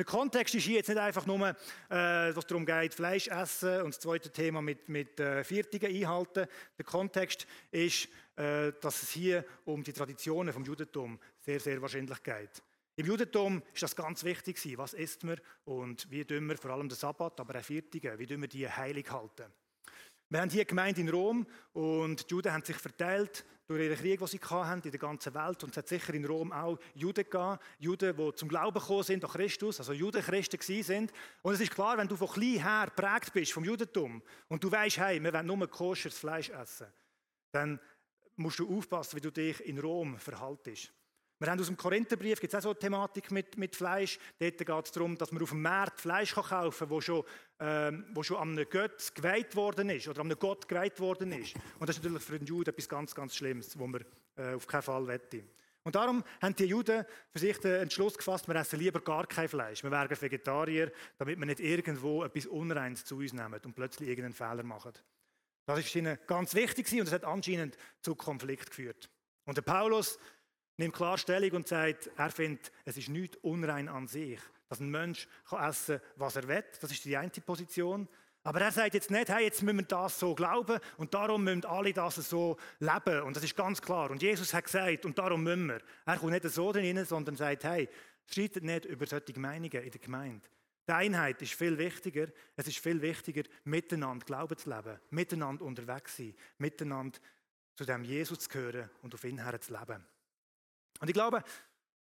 Der 0.00 0.06
Kontext 0.06 0.54
ist 0.54 0.64
hier 0.64 0.76
jetzt 0.76 0.88
nicht 0.88 0.96
einfach 0.96 1.26
nur, 1.26 1.46
äh, 1.46 1.54
dass 1.90 2.46
darum 2.46 2.64
geht, 2.64 2.94
Fleisch 2.94 3.28
essen 3.28 3.82
und 3.82 3.88
das 3.92 4.00
zweite 4.00 4.30
Thema 4.30 4.62
mit, 4.62 4.88
mit 4.88 5.20
äh, 5.20 5.44
Viertigen 5.44 5.94
einhalten. 5.94 6.46
Der 6.78 6.84
Kontext 6.86 7.46
ist, 7.70 8.08
äh, 8.34 8.72
dass 8.80 9.02
es 9.02 9.10
hier 9.10 9.44
um 9.66 9.84
die 9.84 9.92
Traditionen 9.92 10.54
vom 10.54 10.64
Judentum 10.64 11.18
sehr, 11.40 11.60
sehr 11.60 11.82
wahrscheinlich 11.82 12.22
geht. 12.22 12.62
Im 12.96 13.04
Judentum 13.04 13.62
ist 13.74 13.82
das 13.82 13.94
ganz 13.94 14.24
wichtig 14.24 14.78
was 14.78 14.94
isst 14.94 15.22
man 15.22 15.38
und 15.66 16.10
wie 16.10 16.24
tun 16.24 16.48
wir 16.48 16.56
vor 16.56 16.70
allem 16.70 16.88
den 16.88 16.96
Sabbat, 16.96 17.38
aber 17.38 17.58
auch 17.58 17.62
Viertigen, 17.62 18.18
wie 18.18 18.26
tun 18.26 18.40
wir 18.40 18.48
die 18.48 18.66
heilig 18.66 19.10
halten. 19.10 19.52
Wir 20.30 20.40
haben 20.40 20.48
hier 20.48 20.64
Gemeinde 20.64 21.02
in 21.02 21.10
Rom 21.10 21.46
und 21.74 22.30
die 22.30 22.32
Juden 22.32 22.54
haben 22.54 22.64
sich 22.64 22.76
verteilt 22.76 23.44
durch 23.70 23.84
ihren 23.84 23.96
Krieg, 23.96 24.18
den 24.18 24.26
sie 24.26 24.40
hatten 24.40 24.82
in 24.82 24.90
der 24.90 24.98
ganzen 24.98 25.32
Welt. 25.32 25.62
Und 25.62 25.70
es 25.70 25.76
hat 25.76 25.86
sicher 25.86 26.12
in 26.12 26.24
Rom 26.24 26.50
auch 26.50 26.76
Juden 26.92 27.22
gegeben, 27.22 27.56
Juden, 27.78 28.16
die 28.16 28.34
zum 28.34 28.48
Glauben 28.48 28.78
gekommen 28.80 29.04
sind 29.04 29.24
an 29.24 29.30
Christus, 29.30 29.78
also 29.78 29.92
Judenchristen 29.92 30.58
gewesen 30.58 30.82
sind. 30.82 31.12
Und 31.42 31.54
es 31.54 31.60
ist 31.60 31.70
klar, 31.70 31.96
wenn 31.96 32.08
du 32.08 32.16
von 32.16 32.28
klein 32.28 32.60
her 32.60 32.86
geprägt 32.86 33.32
bist 33.32 33.52
vom 33.52 33.62
Judentum 33.62 34.22
und 34.48 34.64
du 34.64 34.72
weißt, 34.72 34.98
hey, 34.98 35.22
wir 35.22 35.32
wollen 35.32 35.46
nur 35.46 35.70
koscheres 35.70 36.18
Fleisch 36.18 36.50
essen, 36.50 36.88
dann 37.52 37.78
musst 38.34 38.58
du 38.58 38.76
aufpassen, 38.76 39.16
wie 39.16 39.20
du 39.20 39.30
dich 39.30 39.60
in 39.60 39.78
Rom 39.78 40.18
verhaltest. 40.18 40.92
Wir 41.40 41.50
haben 41.50 41.58
aus 41.58 41.68
dem 41.68 41.76
Korintherbrief 41.78 42.38
gibt 42.38 42.52
es 42.52 42.58
auch 42.58 42.62
so 42.64 42.68
eine 42.68 42.78
Thematik 42.78 43.30
mit, 43.30 43.56
mit 43.56 43.74
Fleisch. 43.74 44.18
Dort 44.38 44.58
geht 44.58 44.84
es 44.84 44.92
darum, 44.92 45.16
dass 45.16 45.32
man 45.32 45.42
auf 45.42 45.48
dem 45.48 45.62
Markt 45.62 45.98
Fleisch 45.98 46.34
kaufen 46.34 46.78
kann, 46.78 46.90
wo 46.90 47.00
schon, 47.00 47.24
ähm, 47.58 48.04
wo 48.12 48.22
schon 48.22 48.36
an 48.36 48.50
einem 48.50 48.66
Gott 48.68 49.14
geweiht 49.14 49.56
worden 49.56 49.88
ist 49.88 50.06
oder 50.06 50.20
an 50.20 50.26
einem 50.26 50.38
Gott 50.38 50.68
geweiht 50.68 51.00
worden 51.00 51.32
ist. 51.32 51.54
Und 51.78 51.88
das 51.88 51.96
ist 51.96 52.02
natürlich 52.02 52.24
für 52.24 52.38
den 52.38 52.46
Juden 52.46 52.68
etwas 52.68 52.86
ganz, 52.86 53.14
ganz 53.14 53.34
Schlimmes, 53.34 53.78
wo 53.78 53.86
man 53.86 54.04
äh, 54.36 54.52
auf 54.52 54.66
keinen 54.66 54.82
Fall 54.82 55.06
wette. 55.06 55.42
Und 55.82 55.94
darum 55.94 56.22
haben 56.42 56.54
die 56.56 56.66
Juden 56.66 57.06
für 57.32 57.38
sich 57.38 57.56
den 57.56 57.80
Entschluss 57.80 58.18
gefasst, 58.18 58.46
wir 58.46 58.56
essen 58.56 58.78
lieber 58.78 59.00
gar 59.00 59.26
kein 59.26 59.48
Fleisch. 59.48 59.82
Wir 59.82 59.90
wären 59.90 60.20
Vegetarier, 60.20 60.92
damit 61.16 61.38
wir 61.38 61.46
nicht 61.46 61.60
irgendwo 61.60 62.22
etwas 62.22 62.44
Unreins 62.44 63.06
zu 63.06 63.16
uns 63.16 63.32
nehmen 63.32 63.58
und 63.64 63.74
plötzlich 63.74 64.10
irgendeinen 64.10 64.34
Fehler 64.34 64.62
machen. 64.62 64.92
Das 65.64 65.78
ist 65.78 65.96
ihnen 65.96 66.18
ganz 66.26 66.54
wichtig 66.54 66.92
und 66.92 67.06
es 67.06 67.12
hat 67.12 67.24
anscheinend 67.24 67.78
zu 68.02 68.14
Konflikt 68.14 68.68
geführt. 68.68 69.08
Und 69.46 69.56
der 69.56 69.62
Paulus 69.62 70.18
nimmt 70.80 70.94
klar 70.94 71.16
Stellung 71.18 71.52
und 71.52 71.68
sagt, 71.68 72.10
er 72.16 72.30
findet, 72.30 72.72
es 72.84 72.96
ist 72.96 73.08
nichts 73.08 73.36
unrein 73.42 73.88
an 73.88 74.08
sich, 74.08 74.40
dass 74.68 74.80
ein 74.80 74.90
Mensch 74.90 75.28
kann 75.48 75.68
essen 75.68 76.00
was 76.16 76.36
er 76.36 76.48
will. 76.48 76.64
Das 76.80 76.90
ist 76.90 77.04
die 77.04 77.16
eine 77.16 77.30
Position. 77.30 78.08
Aber 78.42 78.62
er 78.62 78.72
sagt 78.72 78.94
jetzt 78.94 79.10
nicht, 79.10 79.28
hey, 79.28 79.44
jetzt 79.44 79.62
müssen 79.62 79.78
wir 79.78 79.84
das 79.84 80.18
so 80.18 80.34
glauben 80.34 80.80
und 80.96 81.12
darum 81.12 81.44
müssen 81.44 81.66
alle 81.66 81.92
das 81.92 82.16
so 82.16 82.56
leben. 82.78 83.22
Und 83.22 83.36
das 83.36 83.44
ist 83.44 83.54
ganz 83.54 83.82
klar. 83.82 84.10
Und 84.10 84.22
Jesus 84.22 84.54
hat 84.54 84.64
gesagt, 84.64 85.04
und 85.04 85.18
darum 85.18 85.42
müssen 85.42 85.68
wir. 85.68 85.82
Er 86.06 86.16
kommt 86.16 86.32
nicht 86.32 86.48
so 86.48 86.72
drin, 86.72 87.04
sondern 87.04 87.36
sagt, 87.36 87.64
hey, 87.64 87.86
streitet 88.24 88.64
nicht 88.64 88.86
über 88.86 89.06
solche 89.06 89.38
Meinungen 89.38 89.82
in 89.82 89.90
der 89.90 90.00
Gemeinde. 90.00 90.48
Die 90.88 90.92
Einheit 90.92 91.42
ist 91.42 91.52
viel 91.52 91.76
wichtiger. 91.76 92.28
Es 92.56 92.66
ist 92.66 92.78
viel 92.78 93.02
wichtiger, 93.02 93.42
miteinander 93.64 94.24
Glauben 94.24 94.56
zu 94.56 94.70
leben, 94.70 94.98
miteinander 95.10 95.64
unterwegs 95.64 96.16
zu 96.16 96.22
sein, 96.22 96.34
miteinander 96.56 97.18
zu 97.76 97.84
dem 97.84 98.02
Jesus 98.04 98.38
zu 98.38 98.48
gehören 98.48 98.88
und 99.02 99.14
auf 99.14 99.24
ihn 99.24 99.44
her 99.44 99.60
zu 99.60 99.72
leben. 99.72 100.02
Und 101.00 101.08
ich 101.08 101.14
glaube, 101.14 101.42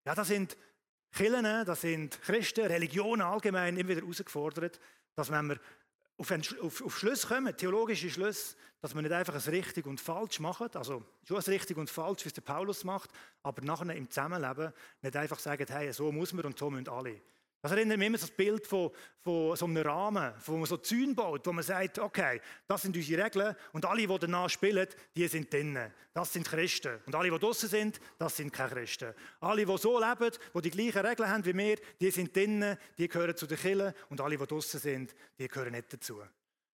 ja, 0.06 0.13
da 0.13 0.24
sind 0.24 0.56
Kirchen, 1.12 1.44
da 1.44 1.75
sind 1.75 2.22
Christen, 2.22 2.68
Religionen 2.68 3.22
allgemein 3.22 3.78
immer 3.78 3.90
wieder 3.90 4.01
herausgefordert, 4.01 4.80
dass 5.16 5.31
wenn 5.31 5.48
wir 5.48 5.60
auf, 6.18 6.31
auf, 6.62 6.81
auf 6.81 6.98
Schluss 6.98 7.28
kommen, 7.28 7.56
theologische 7.56 8.10
Schluss, 8.10 8.56
dass 8.81 8.94
wir 8.94 9.01
nicht 9.01 9.12
einfach 9.12 9.34
ein 9.34 9.51
richtig 9.51 9.86
und 9.86 10.00
falsch 10.00 10.40
machen, 10.40 10.69
also 10.74 11.04
schon 11.24 11.38
ein 11.38 11.44
richtig 11.44 11.78
und 11.78 11.90
falsch, 11.90 12.25
wie 12.25 12.30
es 12.30 12.34
der 12.34 12.42
Paulus 12.42 12.84
macht, 12.84 13.10
aber 13.42 13.62
nachher 13.63 13.96
im 13.96 14.10
Zusammenleben 14.10 14.74
nicht 15.02 15.16
einfach 15.16 15.40
sagen, 15.40 15.66
hey, 15.69 15.92
so 15.92 16.12
muss 16.12 16.34
man 16.34 16.45
und 16.45 16.60
so 16.60 16.69
müssen 16.69 16.90
alle. 16.90 17.22
Das 17.62 17.74
erinnert 17.74 17.98
mich 17.98 18.08
immer 18.08 18.16
an 18.16 18.22
das 18.22 18.32
Bild 18.32 18.66
von, 18.66 18.90
von 19.22 19.56
so 19.56 19.66
einem 19.66 19.86
Rahmen, 19.86 20.34
wo 20.46 20.56
man 20.56 20.66
so 20.66 20.78
Zäune 20.78 21.14
baut, 21.14 21.46
wo 21.46 21.52
man 21.52 21.64
sagt, 21.64 22.00
okay, 22.00 22.40
das 22.66 22.84
sind 22.84 22.96
unsere 22.96 23.26
Regeln 23.26 23.54
und 23.74 23.86
alle, 23.86 24.08
die 24.08 24.20
danach 24.20 24.50
spielen, 24.50 24.88
die 25.14 25.28
sind 25.28 25.52
drinnen. 25.52 25.92
Das 26.14 26.32
sind 26.32 26.48
Christen. 26.48 27.00
Und 27.06 27.16
alle, 27.16 27.30
die 27.30 27.38
draußen 27.38 27.68
sind, 27.68 28.00
das 28.18 28.38
sind 28.38 28.54
keine 28.54 28.70
Christen. 28.70 29.14
Alle, 29.42 29.66
die 29.66 29.78
so 29.78 30.00
leben, 30.00 30.32
die 30.56 30.62
die 30.62 30.72
gleichen 30.72 31.06
Regeln 31.06 31.30
haben 31.30 31.46
wie 31.46 31.58
wir, 31.58 31.78
die 32.00 32.12
sind 32.12 32.34
drinnen, 32.34 32.78
die 32.98 33.10
gehören 33.10 33.36
zu 33.36 33.46
den 33.46 33.58
Kirchen 33.58 33.94
und 34.10 34.22
alle, 34.22 34.38
die 34.38 34.46
draußen 34.48 34.80
sind, 34.80 35.14
die 35.38 35.48
gehören 35.50 35.74
nicht 35.74 35.92
dazu. 35.92 36.22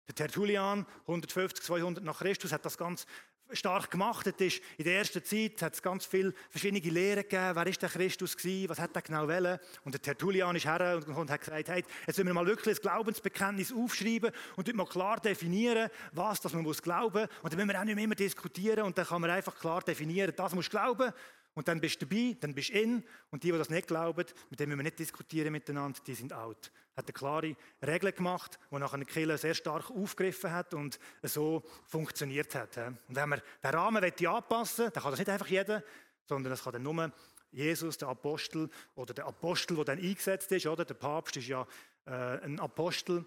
Der 0.08 0.14
Tertullian, 0.14 0.86
150, 1.02 1.66
200 1.66 2.04
nach 2.04 2.20
Christus, 2.20 2.52
hat 2.52 2.64
das 2.64 2.78
ganz 2.78 3.08
stark 3.52 3.92
gemacht. 3.92 4.26
hat, 4.26 4.40
ist, 4.42 4.62
in 4.78 4.86
der 4.86 4.98
ersten 4.98 5.24
Zeit 5.24 5.62
hat 5.62 5.74
es 5.74 5.82
ganz 5.82 6.06
viele 6.06 6.34
verschiedene 6.50 6.80
Lehren 6.80 7.24
gegeben. 7.24 7.52
Wer 7.54 7.68
ist 7.68 7.82
der 7.82 7.90
Christus 7.90 8.36
gewesen? 8.36 8.70
Was 8.70 8.80
hat 8.80 8.96
er 8.96 9.02
genau 9.02 9.28
wollen? 9.28 9.60
Und 9.84 9.94
der 9.94 10.02
Tertullian 10.02 10.56
ist 10.56 10.66
her 10.66 11.02
und 11.06 11.30
hat 11.30 11.40
gesagt, 11.40 11.70
hey, 11.70 11.84
jetzt 12.08 12.18
müssen 12.18 12.28
wir 12.28 12.34
mal 12.34 12.46
wirklich 12.46 12.78
das 12.78 12.82
Glaubensbekenntnis 12.82 13.74
aufschreiben 13.74 14.32
und 14.56 14.74
mal 14.74 14.86
klar 14.86 15.20
definieren, 15.20 15.90
was 16.12 16.42
das 16.42 16.54
man 16.54 16.64
muss 16.64 16.82
glauben. 16.82 17.28
Und 17.42 17.54
dann 17.54 17.58
müssen 17.58 17.70
wir 17.70 17.80
auch 17.80 17.86
nicht 17.86 17.96
mehr 17.96 18.04
immer 18.04 18.16
diskutieren 18.16 18.86
und 18.86 18.98
dann 18.98 19.06
kann 19.06 19.22
man 19.22 19.30
einfach 19.30 19.58
klar 19.58 19.82
definieren, 19.82 20.34
das 20.36 20.54
muss 20.54 20.70
glauben 20.70 21.14
und 21.56 21.70
dann 21.70 21.80
bist 21.80 22.02
du 22.02 22.06
dabei, 22.06 22.38
dann 22.40 22.54
bist 22.54 22.70
du 22.70 22.80
in. 22.80 23.04
Und 23.32 23.44
die, 23.44 23.52
die 23.52 23.58
das 23.58 23.70
nicht 23.70 23.88
glauben, 23.88 24.26
mit 24.50 24.60
denen 24.60 24.70
müssen 24.70 24.80
wir 24.80 24.84
nicht 24.84 25.00
diskutieren 25.00 25.52
miteinander, 25.52 26.00
die 26.06 26.14
sind 26.14 26.34
out. 26.34 26.72
Hat 26.96 27.06
eine 27.06 27.14
klare 27.14 27.56
Regel 27.86 28.12
gemacht, 28.12 28.60
die 28.70 28.76
nachher 28.76 28.96
eine 28.96 29.06
Kille 29.06 29.38
sehr 29.38 29.54
stark 29.54 29.90
aufgegriffen 29.90 30.52
hat 30.52 30.74
und 30.74 31.00
so 31.24 31.64
funktioniert 31.86 32.54
hat. 32.56 32.78
Und 32.78 33.00
wenn 33.08 33.30
man 33.30 33.42
den 33.64 33.72
Rahmen 33.72 34.04
anpassen 34.04 34.92
dann 34.94 35.02
kann 35.02 35.12
das 35.12 35.20
nicht 35.20 35.30
einfach 35.30 35.48
jeder, 35.48 35.84
sondern 36.26 36.52
das 36.52 36.64
kann 36.64 36.74
dann 36.74 36.84
nur 36.84 37.12
Jesus, 37.52 37.98
der 37.98 38.10
Apostel 38.10 38.70
oder 38.96 39.14
der 39.14 39.26
Apostel, 39.26 39.76
der 39.78 39.86
dann 39.86 40.00
eingesetzt 40.00 40.52
ist. 40.52 40.66
Oder? 40.68 40.84
Der 40.84 40.94
Papst 40.94 41.38
ist 41.38 41.48
ja 41.48 41.66
äh, 42.06 42.12
ein 42.44 42.60
Apostel 42.60 43.26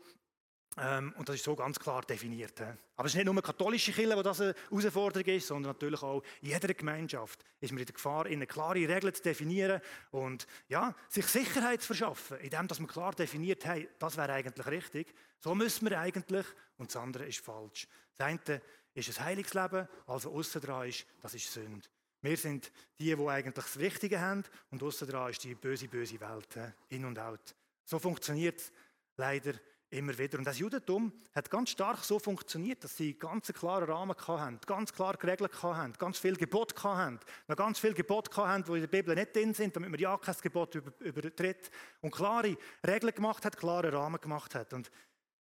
und 0.77 1.29
das 1.29 1.37
ist 1.37 1.45
so 1.45 1.57
ganz 1.57 1.79
klar 1.79 2.03
definiert. 2.03 2.61
Aber 2.61 3.07
es 3.07 3.13
ist 3.13 3.17
nicht 3.17 3.25
nur 3.25 3.43
katholische 3.43 3.93
Kirche, 3.93 4.17
wo 4.17 4.23
das 4.23 4.41
eine 4.41 4.55
Herausforderung 4.71 5.35
ist, 5.35 5.49
sondern 5.49 5.73
natürlich 5.73 6.03
auch 6.03 6.23
in 6.41 6.51
jeder 6.51 6.73
Gemeinschaft 6.73 7.45
ist 7.61 7.73
man 7.73 7.81
in 7.81 7.87
der 7.87 7.95
Gefahr, 7.95 8.27
in 8.27 8.35
eine 8.35 8.47
klare 8.47 8.89
Regel 8.89 9.13
zu 9.13 9.23
definieren 9.23 9.81
und 10.13 10.47
ja, 10.69 10.95
sich 11.09 11.27
Sicherheit 11.27 11.81
zu 11.81 11.89
verschaffen, 11.89 12.39
indem 12.39 12.69
dass 12.69 12.79
man 12.79 12.87
klar 12.87 13.13
definiert, 13.13 13.65
hey, 13.65 13.89
das 13.99 14.17
wäre 14.17 14.33
eigentlich 14.33 14.67
richtig, 14.67 15.15
so 15.41 15.55
müssen 15.55 15.91
wir 15.91 15.99
eigentlich 15.99 16.47
und 16.77 16.95
das 16.95 16.97
andere 17.03 17.27
ist 17.27 17.41
falsch. 17.41 17.89
Das 18.17 18.29
eine 18.29 18.63
ist 18.95 19.19
ein 19.19 19.25
Heilungsleben, 19.25 19.89
also 20.07 20.33
außen 20.33 20.61
dran 20.61 20.89
ist, 20.89 21.07
das 21.21 21.35
ist 21.35 21.53
Sünde. 21.53 21.89
Wir 22.21 22.37
sind 22.37 22.71
die, 22.99 23.15
die 23.15 23.29
eigentlich 23.29 23.55
das 23.55 23.79
Richtige 23.79 24.21
haben 24.21 24.45
und 24.71 24.83
außen 24.83 25.09
dran 25.09 25.31
ist 25.31 25.43
die 25.43 25.55
böse, 25.55 25.89
böse 25.89 26.21
Welt, 26.21 26.75
in 26.89 27.05
und 27.05 27.19
out. 27.19 27.55
So 27.85 27.99
funktioniert 27.99 28.61
es 28.61 28.73
leider 29.17 29.55
Immer 29.91 30.19
wieder. 30.19 30.39
Und 30.39 30.45
das 30.45 30.59
Judentum 30.59 31.13
hat 31.35 31.51
ganz 31.51 31.71
stark 31.71 32.05
so 32.05 32.19
funktioniert, 32.19 32.85
dass 32.85 32.95
sie 32.95 33.19
ganz 33.19 33.51
klaren 33.55 33.91
Rahmen 33.91 34.15
hatten, 34.15 34.61
ganz 34.67 34.93
klar 34.93 35.17
geregelt 35.17 35.63
hatten, 35.63 35.95
ganz 35.95 36.19
viel 36.19 36.37
Gebot 36.37 36.75
hatten, 36.85 37.19
noch 37.47 37.57
ganz 37.57 37.79
viel 37.79 37.95
Gebot 37.95 38.37
hatten, 38.37 38.65
die 38.65 38.73
in 38.73 38.81
der 38.83 38.89
Bibel 38.89 39.15
nicht 39.15 39.35
drin 39.35 39.55
sind, 39.55 39.75
damit 39.75 39.91
man 39.91 39.99
ja 39.99 40.19
kein 40.19 40.37
Gebot 40.43 40.75
übertritt. 40.75 41.71
Und 42.03 42.11
klare 42.11 42.59
Regeln 42.87 43.15
gemacht 43.15 43.47
hat, 43.47 43.57
klare 43.57 43.91
Rahmen 43.91 44.21
gemacht 44.21 44.55
hat. 44.55 44.75
Und 44.75 44.91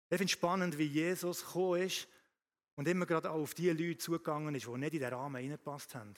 ich 0.09 0.17
finde 0.17 0.25
es 0.25 0.31
spannend, 0.31 0.78
wie 0.78 0.87
Jesus 0.87 1.45
gekommen 1.45 1.83
ist 1.83 2.09
und 2.76 2.88
immer 2.88 3.05
gerade 3.05 3.31
auch 3.31 3.43
auf 3.43 3.52
die 3.52 3.69
Leute 3.69 3.99
zugegangen 3.99 4.55
ist, 4.55 4.67
die 4.67 4.78
nicht 4.78 4.95
in 4.95 5.00
den 5.00 5.12
Rahmen 5.12 5.37
reingepasst 5.37 5.95
haben. 5.95 6.14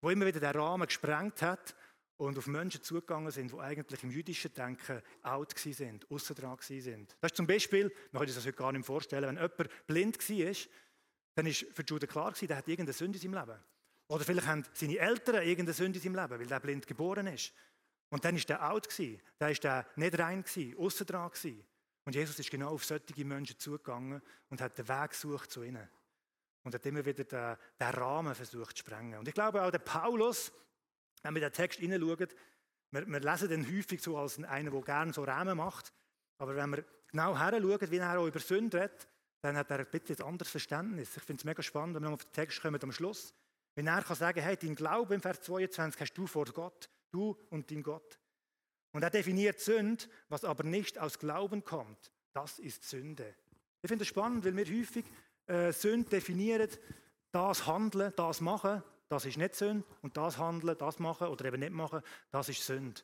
Wo 0.00 0.10
immer 0.10 0.26
wieder 0.26 0.38
den 0.38 0.60
Rahmen 0.60 0.86
gesprengt 0.86 1.42
hat 1.42 1.74
und 2.16 2.38
auf 2.38 2.46
Menschen 2.46 2.82
zugegangen 2.82 3.30
sind, 3.30 3.52
die 3.52 3.58
eigentlich 3.58 4.02
im 4.02 4.10
jüdischen 4.10 4.52
Denken 4.52 5.02
out 5.22 5.58
sind, 5.58 6.10
außen 6.10 6.36
dran 6.36 6.58
sind. 6.60 7.16
Das 7.20 7.32
ist 7.32 7.36
zum 7.36 7.46
Beispiel, 7.46 7.92
man 8.12 8.20
kann 8.20 8.28
sich 8.28 8.36
das 8.36 8.46
heute 8.46 8.56
gar 8.56 8.72
nicht 8.72 8.86
vorstellen, 8.86 9.36
wenn 9.36 9.42
jemand 9.42 9.86
blind 9.86 10.18
war, 10.18 10.54
dann 11.34 11.46
ist 11.46 11.66
für 11.72 11.82
die 11.82 11.92
Juden 11.92 12.08
klar 12.08 12.32
der 12.32 12.56
hat 12.56 12.68
irgendeine 12.68 12.92
Sünde 12.92 13.18
in 13.18 13.22
seinem 13.22 13.46
Leben. 13.46 13.58
Oder 14.08 14.24
vielleicht 14.24 14.46
haben 14.46 14.64
seine 14.74 14.98
Eltern 14.98 15.42
irgendeine 15.42 15.72
Sünde 15.72 15.98
in 15.98 16.02
seinem 16.02 16.16
Leben, 16.16 16.40
weil 16.40 16.46
der 16.46 16.60
blind 16.60 16.86
geboren 16.86 17.26
ist. 17.28 17.52
Und 18.10 18.24
dann 18.24 18.36
ist 18.36 18.48
der 18.48 18.70
out 18.70 18.88
der 19.40 19.50
ist 19.50 19.64
der 19.64 19.86
nicht 19.96 20.18
rein 20.18 20.42
gewesen, 20.42 20.78
außen 20.78 21.06
dran. 21.06 21.30
Und 22.04 22.14
Jesus 22.14 22.38
ist 22.38 22.50
genau 22.50 22.74
auf 22.74 22.84
solche 22.84 23.24
Menschen 23.24 23.58
zugegangen 23.58 24.20
und 24.50 24.60
hat 24.60 24.76
den 24.76 24.88
Weg 24.88 25.10
gesucht 25.10 25.50
zu 25.50 25.62
ihnen. 25.62 25.88
Und 26.64 26.74
hat 26.74 26.84
immer 26.84 27.04
wieder 27.04 27.24
den, 27.24 27.56
den 27.80 27.88
Rahmen 27.88 28.34
versucht 28.34 28.76
zu 28.76 28.80
sprengen. 28.80 29.18
Und 29.18 29.28
ich 29.28 29.34
glaube 29.34 29.62
auch 29.62 29.70
der 29.70 29.78
Paulus, 29.78 30.52
wenn 31.22 31.34
wir 31.34 31.40
den 31.40 31.52
Text 31.52 31.78
hineinschauen, 31.80 32.28
wir, 32.90 33.06
wir 33.06 33.20
lesen 33.20 33.48
den 33.48 33.66
häufig 33.66 34.02
so 34.02 34.16
als 34.16 34.42
einer, 34.42 34.70
der 34.70 34.80
gerne 34.82 35.12
so 35.12 35.24
Rahmen 35.24 35.56
macht. 35.56 35.92
Aber 36.38 36.54
wenn 36.56 36.70
wir 36.70 36.84
genau 37.10 37.36
heranschauen, 37.36 37.90
wie 37.90 37.96
er 37.96 38.18
auch 38.18 38.26
über 38.26 38.40
Sünde 38.40 38.80
redet, 38.80 39.08
dann 39.40 39.56
hat 39.56 39.70
er 39.70 39.80
ein 39.80 39.86
bisschen 39.86 40.16
ein 40.16 40.28
anderes 40.28 40.50
Verständnis. 40.50 41.16
Ich 41.16 41.22
finde 41.22 41.40
es 41.40 41.44
mega 41.44 41.62
spannend, 41.62 41.96
wenn 41.96 42.02
wir 42.04 42.10
auf 42.10 42.24
den 42.24 42.32
Text 42.32 42.60
kommen 42.62 42.80
am 42.82 42.92
Schluss. 42.92 43.34
Wenn 43.74 43.86
er 43.86 44.02
kann 44.02 44.16
sagen, 44.16 44.40
hey, 44.40 44.56
dein 44.56 44.74
Glaube 44.74 45.14
im 45.14 45.20
Vers 45.20 45.40
22 45.42 46.00
hast 46.00 46.14
du 46.14 46.26
vor 46.26 46.44
Gott, 46.46 46.90
du 47.10 47.36
und 47.50 47.70
dein 47.70 47.82
Gott. 47.82 48.18
Und 48.92 49.02
er 49.02 49.10
definiert 49.10 49.58
Sünde, 49.58 50.04
was 50.28 50.44
aber 50.44 50.64
nicht 50.64 50.98
aus 50.98 51.18
Glauben 51.18 51.64
kommt. 51.64 52.12
Das 52.34 52.58
ist 52.58 52.88
Sünde. 52.88 53.34
Ich 53.80 53.88
finde 53.88 54.02
es 54.02 54.08
spannend, 54.08 54.44
weil 54.44 54.56
wir 54.56 54.66
häufig 54.66 55.04
äh, 55.46 55.72
Sünde 55.72 56.10
definieren, 56.10 56.68
das 57.32 57.66
Handeln, 57.66 58.12
das 58.16 58.40
Machen, 58.40 58.82
das 59.12 59.26
ist 59.26 59.36
nicht 59.36 59.54
Sünde. 59.54 59.84
Und 60.00 60.16
das 60.16 60.38
Handeln, 60.38 60.76
das 60.78 60.98
Machen 60.98 61.28
oder 61.28 61.44
eben 61.44 61.60
nicht 61.60 61.72
machen, 61.72 62.00
das 62.30 62.48
ist 62.48 62.64
Sünde. 62.64 63.02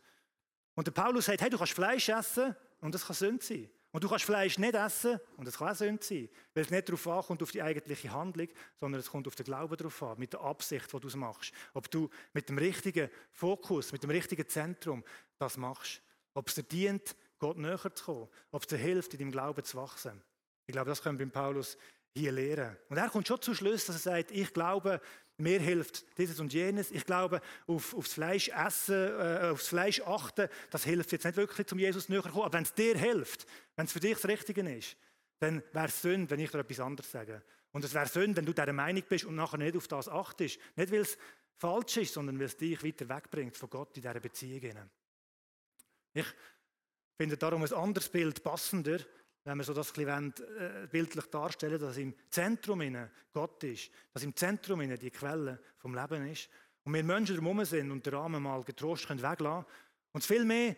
Und 0.75 0.87
der 0.87 0.93
Paulus 0.93 1.27
sagt, 1.27 1.43
hey, 1.43 1.51
du 1.51 1.59
kannst 1.59 1.75
Fleisch 1.75 2.09
essen 2.09 2.57
und 2.81 2.95
das 2.95 3.07
kann 3.07 3.15
Sünde 3.15 3.45
sein. 3.45 3.69
Und 3.91 4.05
du 4.05 4.09
kannst 4.09 4.25
Fleisch 4.25 4.59
nicht 4.59 4.75
essen 4.75 5.21
und 5.37 5.47
das 5.47 5.59
kann 5.59 5.69
auch 5.69 5.75
Sünde 5.75 6.03
sein. 6.03 6.29
Weil 6.55 6.65
es 6.65 6.71
nicht 6.71 6.89
darauf 6.89 7.07
ankommt, 7.09 7.43
auf 7.43 7.51
die 7.51 7.63
eigentliche 7.63 8.11
Handlung, 8.11 8.49
sondern 8.77 9.01
es 9.01 9.11
kommt 9.11 9.27
auf 9.27 9.35
den 9.35 9.45
Glauben 9.45 9.77
darauf 9.77 10.03
an, 10.03 10.19
mit 10.19 10.33
der 10.33 10.41
Absicht, 10.41 10.91
die 10.93 11.01
du 11.01 11.09
es 11.09 11.17
machst. 11.17 11.53
Ob 11.75 11.91
du 11.91 12.09
mit 12.33 12.49
dem 12.49 12.57
richtigen 12.57 13.11
Fokus, 13.31 13.93
mit 13.93 14.03
dem 14.03 14.11
richtigen 14.11 14.49
Zentrum 14.49 15.05
das 15.39 15.59
machst. 15.59 16.01
Ob 16.33 16.49
es 16.49 16.55
dir 16.55 16.63
dient, 16.63 17.17
Gott 17.39 17.59
näher 17.59 17.95
zu 17.95 18.05
kommen. 18.05 18.29
Ob 18.51 18.63
es 18.63 18.69
dir 18.69 18.79
hilft, 18.79 19.13
in 19.13 19.19
deinem 19.19 19.33
Glauben 19.33 19.63
zu 19.63 19.77
wachsen. 19.77 20.23
Ich 20.67 20.73
glaube, 20.73 20.89
das 20.89 21.03
können 21.03 21.19
wir 21.19 21.27
beim 21.27 21.33
Paulus 21.33 21.77
hier 22.15 22.33
lehren. 22.33 22.77
Und 22.89 22.97
er 22.97 23.09
kommt 23.09 23.29
schon 23.29 23.41
zum 23.41 23.55
Schluss, 23.55 23.87
dass 23.87 23.97
er 23.97 24.17
sagt, 24.17 24.31
ich 24.31 24.53
glaube, 24.53 25.01
mir 25.39 25.61
hilft 25.61 26.05
dieses 26.19 26.41
und 26.41 26.53
jenes. 26.53 26.91
Ich 26.91 27.07
glaube, 27.07 27.41
auf, 27.67 27.95
aufs 27.95 28.15
Fleisch 28.15 28.49
essen, 28.49 28.95
äh, 28.95 29.49
aufs 29.53 29.69
Fleisch 29.69 30.01
achten, 30.03 30.49
das 30.71 30.85
hilft 30.85 31.13
jetzt 31.13 31.25
nicht 31.25 31.37
wirklich, 31.37 31.67
zum 31.67 31.79
Jesus 31.79 32.09
näher 32.09 32.23
zu 32.23 32.31
kommen. 32.31 32.45
Aber 32.45 32.53
wenn 32.53 32.65
es 32.65 32.75
dir 32.75 32.97
hilft, 32.99 33.47
wenn 33.77 33.87
es 33.87 33.93
für 33.93 34.01
dich 34.01 34.15
das 34.15 34.27
Richtige 34.27 34.69
ist, 34.71 34.97
dann 35.39 35.63
wäre 35.73 35.87
es 35.87 36.03
Sünde, 36.03 36.31
wenn 36.31 36.41
ich 36.41 36.51
dir 36.51 36.59
etwas 36.59 36.81
anderes 36.81 37.11
sage. 37.11 37.43
Und 37.71 37.85
es 37.85 37.95
wäre 37.95 38.09
Sünde, 38.09 38.37
wenn 38.37 38.47
du 38.47 38.53
dieser 38.53 38.73
Meinung 38.73 39.05
bist 39.09 39.25
und 39.25 39.37
nachher 39.37 39.59
nicht 39.59 39.77
auf 39.77 39.87
das 39.87 40.09
achtest. 40.09 40.59
Nicht, 40.75 40.93
weil 40.93 41.01
es 41.01 41.17
falsch 41.57 41.99
ist, 41.99 42.15
sondern 42.15 42.39
weil 42.39 42.47
es 42.47 42.57
dich 42.57 42.83
weiter 42.83 43.09
wegbringt 43.09 43.57
von 43.57 43.71
Gott 43.71 43.97
in 43.97 44.03
dieser 44.03 44.21
Beziehung. 44.21 44.91
Ich 46.15 46.27
finde 47.17 47.37
darum 47.37 47.63
ein 47.63 47.73
anderes 47.73 48.09
Bild 48.09 48.43
passender, 48.43 48.99
wenn 49.45 49.59
wir 49.59 49.65
so 49.65 49.73
das 49.73 49.97
ein 49.97 50.33
bisschen 50.33 50.35
äh, 50.59 50.87
bildlich 50.91 51.27
darstellen 51.27 51.81
dass 51.81 51.97
im 51.97 52.15
Zentrum 52.31 52.83
Gott 53.33 53.65
ist, 53.65 53.91
dass 54.13 54.23
im 54.23 54.35
Zentrum 54.37 54.81
die 54.81 55.11
Quelle 55.11 55.61
vom 55.79 55.95
Leben 55.95 56.27
ist 56.27 56.49
und 56.85 56.95
wir 56.95 57.05
Menschen 57.05 57.37
drumherum 57.37 57.65
sind 57.65 57.91
und 57.91 58.05
den 58.05 58.15
Rahmen 58.15 58.43
mal 58.43 58.63
getrost 58.65 59.09
weglassen 59.09 59.37
können. 59.37 59.65
Und 60.13 60.25
viel 60.25 60.45
mehr 60.45 60.77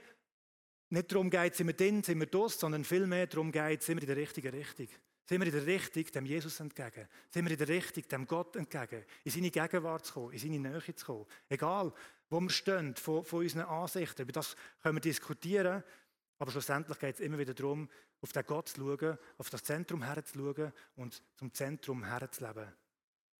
nicht 0.89 1.13
darum 1.13 1.31
geht, 1.31 1.55
sind 1.55 1.69
wir 1.69 1.75
drin, 1.75 2.03
sind 2.03 2.19
wir 2.19 2.27
das, 2.27 2.59
sondern 2.59 2.85
vielmehr 2.85 3.27
darum 3.27 3.53
geht, 3.53 3.83
sind 3.83 3.97
wir 3.97 4.03
in 4.03 4.09
der 4.09 4.17
richtigen 4.17 4.53
Richtung. 4.53 4.89
Sind 5.25 5.41
wir 5.41 5.47
in 5.47 5.53
der 5.53 5.67
Richtung 5.67 6.05
dem 6.07 6.27
Jesus 6.27 6.59
entgegen? 6.59 7.07
Sind 7.29 7.45
wir 7.45 7.53
in 7.53 7.59
der 7.59 7.69
Richtung 7.69 8.03
dem 8.09 8.27
Gott 8.27 8.57
entgegen? 8.57 9.05
In 9.23 9.31
seine 9.31 9.51
Gegenwart 9.53 10.05
zu 10.05 10.15
kommen, 10.15 10.33
in 10.33 10.39
seine 10.41 10.59
Nähe 10.59 10.95
zu 10.97 11.07
kommen? 11.07 11.27
Egal, 11.49 11.93
wo 12.29 12.41
wir 12.41 12.51
stehen, 12.51 12.97
von, 12.97 13.25
von 13.25 13.39
unseren 13.39 13.67
Ansichten, 13.67 14.23
über 14.23 14.33
das 14.33 14.57
können 14.83 14.97
wir 14.97 15.01
diskutieren, 15.01 15.85
aber 16.41 16.53
schlussendlich 16.53 16.99
geht 16.99 17.17
es 17.17 17.21
immer 17.21 17.39
wieder 17.39 17.53
darum, 17.53 17.87
auf 18.23 18.33
den 18.33 18.45
Gott 18.47 18.71
zu 18.71 18.81
schauen, 18.81 19.19
auf 19.37 19.51
das 19.51 19.63
Zentrum 19.63 20.03
herzuschauen 20.03 20.73
und 20.97 21.23
zum 21.37 21.53
Zentrum 21.53 22.03
herzuleben. 22.03 22.73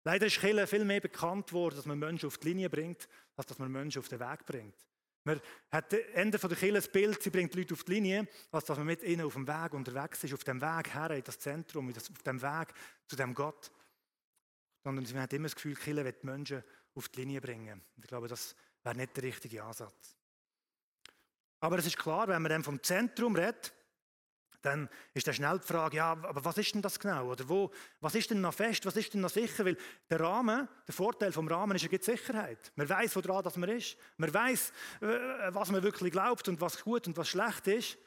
Leider 0.03 0.27
ist 0.27 0.39
Kirche 0.39 0.67
viel 0.67 0.85
mehr 0.85 1.01
bekannt 1.01 1.51
worden, 1.51 1.77
dass 1.77 1.87
man 1.87 1.97
Menschen 1.97 2.27
auf 2.27 2.37
die 2.37 2.49
Linie 2.49 2.69
bringt, 2.69 3.09
als 3.35 3.47
dass 3.47 3.57
man 3.57 3.71
Menschen 3.71 3.99
auf 3.99 4.07
den 4.07 4.19
Weg 4.19 4.45
bringt. 4.45 4.75
Man 5.23 5.41
hat 5.71 5.91
Ende 6.13 6.37
von 6.37 6.51
der 6.51 6.59
Kirche 6.59 6.75
das 6.75 6.91
Bild, 6.91 7.23
sie 7.23 7.31
bringt 7.31 7.55
Leute 7.55 7.73
auf 7.73 7.83
die 7.83 7.93
Linie, 7.93 8.27
als 8.51 8.65
dass 8.65 8.77
man 8.77 8.85
mit 8.85 9.01
ihnen 9.01 9.25
auf 9.25 9.33
dem 9.33 9.47
Weg 9.47 9.73
unterwegs 9.73 10.23
ist, 10.23 10.33
auf 10.35 10.43
dem 10.43 10.61
Weg 10.61 10.93
her 10.93 11.09
in 11.09 11.23
das 11.23 11.39
Zentrum, 11.39 11.91
auf 11.91 12.23
dem 12.23 12.41
Weg 12.41 12.67
zu 13.07 13.15
dem 13.15 13.33
Gott. 13.33 13.71
Sondern 14.83 15.05
sie 15.07 15.17
hat 15.17 15.33
immer 15.33 15.47
das 15.47 15.55
Gefühl, 15.55 15.75
will 15.87 16.11
die 16.11 16.25
Menschen 16.25 16.63
auf 16.93 17.09
die 17.09 17.21
Linie 17.21 17.41
bringen. 17.41 17.81
Ich 17.97 18.07
glaube, 18.07 18.27
das 18.27 18.55
wäre 18.83 18.95
nicht 18.95 19.17
der 19.17 19.23
richtige 19.23 19.63
Ansatz. 19.63 20.20
Aber 21.61 21.77
es 21.77 21.85
ist 21.85 21.97
klar, 21.97 22.27
wenn 22.27 22.41
man 22.41 22.49
dann 22.49 22.63
vom 22.63 22.81
Zentrum 22.83 23.35
redet, 23.35 23.73
dann 24.61 24.89
ist 25.13 25.25
dann 25.25 25.33
schnell 25.33 25.59
die 25.59 25.67
Frage, 25.67 25.97
ja, 25.97 26.11
aber 26.11 26.45
was 26.45 26.57
ist 26.57 26.73
denn 26.73 26.81
das 26.81 26.99
genau? 26.99 27.31
Oder 27.31 27.47
wo, 27.49 27.71
was 27.99 28.13
ist 28.15 28.29
denn 28.29 28.41
noch 28.41 28.53
fest, 28.53 28.85
was 28.85 28.95
ist 28.95 29.13
denn 29.13 29.21
noch 29.21 29.29
sicher? 29.29 29.65
Weil 29.65 29.77
der 30.09 30.19
Rahmen, 30.19 30.67
der 30.87 30.93
Vorteil 30.93 31.31
vom 31.31 31.47
Rahmen 31.47 31.75
ist, 31.75 31.83
er 31.83 31.89
gibt 31.89 32.03
Sicherheit. 32.03 32.71
Man 32.75 32.87
weiß, 32.87 33.15
woran 33.15 33.43
das 33.43 33.57
man 33.57 33.69
ist. 33.69 33.97
Man 34.17 34.31
weiß, 34.31 34.71
was 34.99 35.71
man 35.71 35.81
wirklich 35.81 36.11
glaubt 36.11 36.47
und 36.47 36.61
was 36.61 36.83
gut 36.83 37.07
und 37.07 37.17
was 37.17 37.29
schlecht 37.29 37.67
ist. 37.67 37.97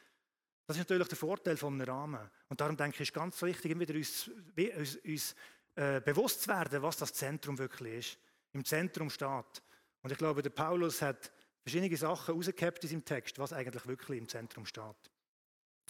Das 0.66 0.76
ist 0.76 0.82
natürlich 0.82 1.08
der 1.08 1.18
Vorteil 1.18 1.56
von 1.56 1.74
einem 1.74 1.88
Rahmen. 1.88 2.30
Und 2.48 2.60
darum 2.60 2.76
denke 2.76 2.96
ich, 2.96 3.08
ist 3.08 3.14
ganz 3.14 3.40
wichtig, 3.42 3.72
immer 3.72 3.80
wieder 3.80 3.94
uns, 3.94 4.30
uns, 4.78 4.96
uns 4.96 5.34
äh, 5.74 6.00
bewusst 6.00 6.42
zu 6.42 6.48
werden, 6.48 6.82
was 6.82 6.96
das 6.96 7.12
Zentrum 7.12 7.58
wirklich 7.58 7.94
ist. 7.94 8.18
Im 8.52 8.64
Zentrum 8.64 9.10
steht. 9.10 9.62
Und 10.02 10.12
ich 10.12 10.18
glaube, 10.18 10.40
der 10.40 10.50
Paulus 10.50 11.02
hat 11.02 11.32
verschiedene 11.64 11.96
Sachen 11.96 12.34
rausgehabt 12.34 12.84
in 12.84 12.90
seinem 12.90 13.04
Text, 13.04 13.38
was 13.38 13.52
eigentlich 13.52 13.86
wirklich 13.86 14.18
im 14.18 14.28
Zentrum 14.28 14.66
steht. 14.66 14.84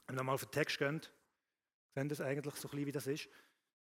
Wenn 0.06 0.14
wir 0.14 0.20
nochmal 0.20 0.36
auf 0.36 0.44
den 0.44 0.52
Text 0.52 0.78
gehen, 0.78 1.00
sehen 1.94 2.08
das 2.08 2.20
eigentlich 2.20 2.54
so 2.54 2.68
klein, 2.68 2.86
wie 2.86 2.92
das 2.92 3.06
ist, 3.06 3.28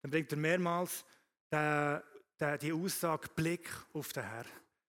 dann 0.02 0.10
bringt 0.10 0.30
er 0.32 0.38
mehrmals 0.38 1.04
die, 1.52 1.98
die, 2.40 2.58
die 2.58 2.72
Aussage 2.72 3.28
Blick 3.34 3.70
auf 3.92 4.12
den 4.12 4.24
Herr. 4.24 4.44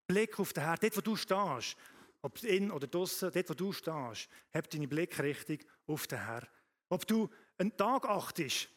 Blick 0.08 0.40
auf 0.40 0.54
den 0.54 0.64
Herr, 0.64 0.78
dort 0.78 0.98
wo 0.98 1.02
du 1.02 1.16
stehst, 1.16 1.78
ob 2.22 2.44
in 2.44 2.72
oder 2.72 2.88
draußen, 2.88 3.32
dort 3.32 3.50
wo 3.50 3.54
du 3.54 3.72
stehst, 3.72 4.30
hab 4.54 4.70
deine 4.70 4.88
Blickrichtung 4.88 5.60
auf 5.88 6.08
den 6.08 6.24
Herr. 6.26 6.48
Ob 6.90 7.06
du 7.08 7.30
einen 7.58 7.76
Tag 7.78 8.06
achtest, 8.06 8.70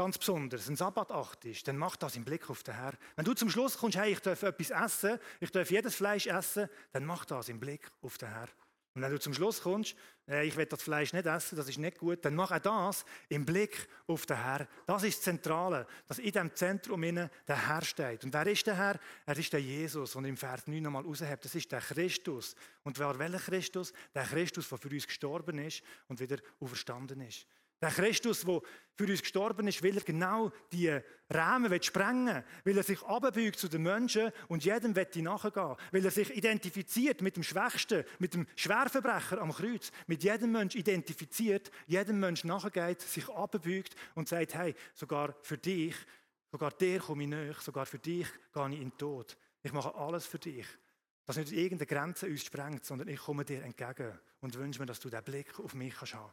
ganz 0.00 0.16
besonders, 0.16 0.66
einen 0.66 0.76
Sabbat 0.76 1.12
achtest, 1.12 1.68
dann 1.68 1.76
mach 1.76 1.94
das 1.94 2.16
im 2.16 2.24
Blick 2.24 2.48
auf 2.48 2.62
den 2.62 2.74
Herr. 2.74 2.94
Wenn 3.16 3.26
du 3.26 3.34
zum 3.34 3.50
Schluss 3.50 3.76
kommst, 3.76 3.98
hey, 3.98 4.12
ich 4.12 4.20
darf 4.20 4.42
etwas 4.42 4.70
essen, 4.70 5.18
ich 5.40 5.50
darf 5.50 5.70
jedes 5.70 5.94
Fleisch 5.94 6.26
essen, 6.26 6.70
dann 6.92 7.04
mach 7.04 7.26
das 7.26 7.50
im 7.50 7.60
Blick 7.60 7.86
auf 8.00 8.16
den 8.16 8.30
Herr. 8.30 8.48
Und 8.94 9.02
wenn 9.02 9.10
du 9.12 9.20
zum 9.20 9.34
Schluss 9.34 9.60
kommst, 9.60 9.94
äh, 10.26 10.46
ich 10.46 10.56
will 10.56 10.64
das 10.64 10.80
Fleisch 10.80 11.12
nicht 11.12 11.26
essen, 11.26 11.54
das 11.54 11.68
ist 11.68 11.76
nicht 11.76 11.98
gut, 11.98 12.24
dann 12.24 12.34
mach 12.34 12.50
auch 12.50 12.58
das 12.60 13.04
im 13.28 13.44
Blick 13.44 13.88
auf 14.06 14.24
den 14.24 14.42
Herr. 14.42 14.66
Das 14.86 15.02
ist 15.02 15.18
das 15.18 15.24
Zentrale, 15.24 15.86
dass 16.08 16.18
in 16.18 16.32
diesem 16.32 16.54
Zentrum 16.54 17.02
der 17.02 17.28
Herr 17.46 17.82
steht. 17.82 18.24
Und 18.24 18.32
wer 18.32 18.46
ist 18.46 18.66
der 18.66 18.78
Herr? 18.78 18.98
Er 19.26 19.36
ist 19.36 19.52
der 19.52 19.60
Jesus, 19.60 20.16
und 20.16 20.24
im 20.24 20.38
Vers 20.38 20.66
9 20.66 20.82
nochmal 20.82 21.04
raushebt. 21.04 21.44
Das 21.44 21.54
ist 21.54 21.70
der 21.70 21.82
Christus. 21.82 22.56
Und 22.84 22.98
wer 22.98 23.18
welcher 23.18 23.38
Christus? 23.38 23.92
Der 24.14 24.24
Christus, 24.24 24.66
der 24.70 24.78
für 24.78 24.88
uns 24.88 25.06
gestorben 25.06 25.58
ist 25.58 25.82
und 26.08 26.20
wieder 26.20 26.38
auferstanden 26.58 27.20
ist. 27.20 27.46
Der 27.80 27.90
Christus, 27.90 28.42
der 28.42 28.60
für 28.94 29.06
uns 29.06 29.22
gestorben 29.22 29.66
ist, 29.66 29.82
will 29.82 29.96
er 29.96 30.02
genau 30.02 30.52
die 30.70 31.00
Rahmen 31.30 31.82
sprengen 31.82 32.44
will 32.64 32.76
er 32.76 32.82
sich 32.82 32.98
zu 33.56 33.68
den 33.68 33.82
Menschen 33.82 34.32
und 34.48 34.64
jedem 34.64 34.94
wird 34.94 35.16
nachgehen. 35.16 35.76
Weil 35.92 36.04
er 36.04 36.10
sich 36.10 36.36
identifiziert 36.36 37.22
mit 37.22 37.36
dem 37.36 37.42
Schwächsten, 37.42 38.04
mit 38.18 38.34
dem 38.34 38.46
Schwerverbrecher 38.56 39.40
am 39.40 39.52
Kreuz, 39.52 39.92
mit 40.06 40.22
jedem 40.22 40.52
Mensch 40.52 40.74
identifiziert, 40.74 41.70
jedem 41.86 42.20
Mensch 42.20 42.44
nachgeht, 42.44 43.00
sich 43.00 43.28
abbeugt 43.28 43.94
und 44.14 44.28
sagt, 44.28 44.54
hey, 44.54 44.74
sogar 44.92 45.34
für 45.42 45.56
dich, 45.56 45.94
sogar 46.50 46.72
dir 46.72 46.98
komme 46.98 47.22
ich 47.22 47.28
nach, 47.30 47.62
sogar 47.62 47.86
für 47.86 47.98
dich 47.98 48.26
gehe 48.52 48.68
ich 48.70 48.74
in 48.74 48.90
den 48.90 48.98
Tod. 48.98 49.38
Ich 49.62 49.72
mache 49.72 49.94
alles 49.94 50.26
für 50.26 50.38
dich. 50.38 50.66
Dass 51.24 51.36
nicht 51.36 51.52
irgendeine 51.52 51.86
Grenze 51.86 52.26
uns 52.26 52.44
sprengt, 52.44 52.84
sondern 52.84 53.08
ich 53.08 53.20
komme 53.20 53.44
dir 53.44 53.62
entgegen 53.62 54.18
und 54.40 54.58
wünsche 54.58 54.80
mir, 54.80 54.86
dass 54.86 55.00
du 55.00 55.08
den 55.08 55.22
Blick 55.22 55.58
auf 55.60 55.74
mich 55.74 55.94
haben 56.00 56.32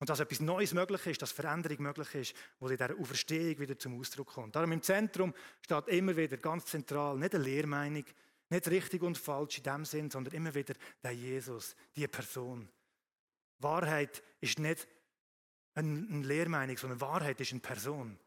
und 0.00 0.08
dass 0.08 0.18
etwas 0.18 0.40
Neues 0.40 0.72
möglich 0.72 1.06
ist, 1.06 1.22
dass 1.22 1.30
Veränderung 1.30 1.82
möglich 1.82 2.14
ist, 2.14 2.34
wo 2.58 2.68
in 2.68 2.76
dieser 2.76 2.98
Auferstehung 2.98 3.58
wieder 3.58 3.78
zum 3.78 4.00
Ausdruck 4.00 4.28
kommt. 4.28 4.56
Darum 4.56 4.72
im 4.72 4.82
Zentrum 4.82 5.34
steht 5.60 5.88
immer 5.88 6.16
wieder 6.16 6.38
ganz 6.38 6.64
zentral 6.64 7.18
nicht 7.18 7.34
eine 7.34 7.44
Lehrmeinung, 7.44 8.04
nicht 8.48 8.68
richtig 8.68 9.02
und 9.02 9.18
falsch 9.18 9.58
in 9.58 9.64
dem 9.64 9.84
Sinn, 9.84 10.10
sondern 10.10 10.34
immer 10.34 10.54
wieder 10.54 10.74
der 11.02 11.12
Jesus, 11.12 11.76
die 11.94 12.08
Person. 12.08 12.68
Wahrheit 13.58 14.22
ist 14.40 14.58
nicht 14.58 14.88
eine 15.74 16.22
Lehrmeinung, 16.26 16.78
sondern 16.78 17.00
Wahrheit 17.02 17.38
ist 17.40 17.52
eine 17.52 17.60
Person. 17.60 18.18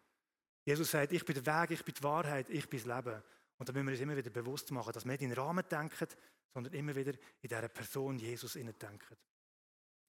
Jesus 0.65 0.91
sagt, 0.91 1.11
ich 1.11 1.25
bin 1.25 1.41
der 1.41 1.61
Weg, 1.61 1.71
ich 1.71 1.83
bin 1.83 1.95
die 1.95 2.03
Wahrheit, 2.03 2.49
ich 2.51 2.69
bin 2.69 2.81
das 2.83 2.95
Leben. 2.95 3.21
Und 3.57 3.67
da 3.67 3.73
müssen 3.73 3.87
wir 3.87 3.93
uns 3.93 4.01
immer 4.01 4.15
wieder 4.15 4.29
bewusst 4.29 4.69
machen, 4.71 4.93
dass 4.93 5.05
wir 5.05 5.11
nicht 5.11 5.23
in 5.23 5.33
Rahmen 5.33 5.65
denken, 5.69 6.07
sondern 6.53 6.73
immer 6.73 6.95
wieder 6.95 7.13
in 7.41 7.49
dieser 7.49 7.67
Person 7.67 8.19
Jesus 8.19 8.53
denken. 8.53 9.17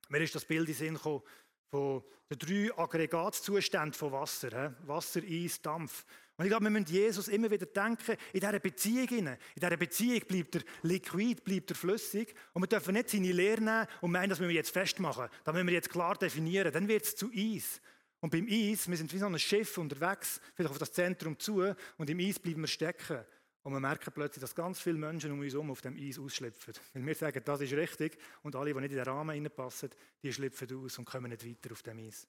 Mir 0.09 0.21
ist 0.21 0.35
das 0.35 0.45
Bild 0.45 0.61
in 0.61 0.67
den 0.67 0.75
Sinn 0.75 0.95
gekommen 0.95 1.23
von 1.71 2.03
den 2.31 2.39
drei 2.39 2.79
Aggregatzuständen 2.79 3.93
von 3.93 4.13
Wasser. 4.13 4.75
Wasser, 4.87 5.21
Eis, 5.23 5.61
Dampf. 5.61 6.05
Und 6.37 6.47
ich 6.47 6.51
glaube, 6.51 6.65
wir 6.65 6.71
müssen 6.71 6.93
Jesus 6.93 7.29
immer 7.29 7.51
wieder 7.51 7.67
denken, 7.67 8.17
in 8.33 8.41
dieser 8.41 8.59
Beziehung. 8.59 9.09
In 9.09 9.37
dieser 9.57 9.77
Beziehung 9.77 10.21
bleibt 10.27 10.57
er 10.57 10.63
liquid, 10.83 11.41
bleibt 11.45 11.71
er 11.71 11.77
flüssig. 11.77 12.35
Und 12.53 12.63
wir 12.63 12.67
dürfen 12.67 12.95
nicht 12.95 13.11
seine 13.11 13.31
Lehre 13.31 13.61
nehmen 13.61 13.87
und 14.01 14.11
meinen, 14.11 14.31
das 14.31 14.41
müssen 14.41 14.49
wir 14.49 14.57
jetzt 14.57 14.73
festmachen. 14.73 15.29
Das 15.45 15.55
müssen 15.55 15.67
wir 15.69 15.75
jetzt 15.75 15.91
klar 15.91 16.17
definieren. 16.17 16.73
Dann 16.73 16.89
wird 16.89 17.05
es 17.05 17.15
zu 17.15 17.31
Eis. 17.33 17.81
Und 18.21 18.31
beim 18.31 18.49
Eis, 18.51 18.89
wir 18.89 18.97
sind 18.97 19.13
wie 19.13 19.19
so 19.19 19.27
ein 19.27 19.39
Schiff 19.39 19.79
unterwegs, 19.79 20.41
vielleicht 20.55 20.73
auf 20.73 20.79
das 20.79 20.93
Zentrum 20.93 21.39
zu, 21.39 21.75
und 21.99 22.11
im 22.11 22.19
Eis 22.19 22.39
bleiben 22.39 22.63
wir 22.63 22.69
stecken. 22.69 23.25
Und 23.65 23.73
wir 23.73 23.81
merken 23.81 24.13
plötzlich, 24.13 24.43
dass 24.43 24.55
ganz 24.55 24.79
viele 24.79 24.99
Menschen 24.99 25.33
um 25.33 25.41
uns 25.41 25.53
herum 25.55 25.71
auf 25.71 25.81
dem 25.81 25.97
Eis 25.97 26.19
ausschlüpfen. 26.19 26.75
Weil 26.93 27.07
wir 27.07 27.15
sagen, 27.15 27.41
das 27.45 27.63
ist 27.63 27.73
richtig, 27.73 28.19
und 28.43 28.55
alle, 28.55 28.75
die 28.75 28.81
nicht 28.81 28.91
in 28.91 28.99
den 28.99 29.07
Rahmen 29.07 29.31
reinpassen, 29.31 29.89
die 30.23 30.33
schlüpfen 30.33 30.85
aus 30.85 30.99
und 30.99 31.07
kommen 31.07 31.31
nicht 31.31 31.47
weiter 31.49 31.73
auf 31.73 31.83
dem 31.83 31.99
Eis. 31.99 32.29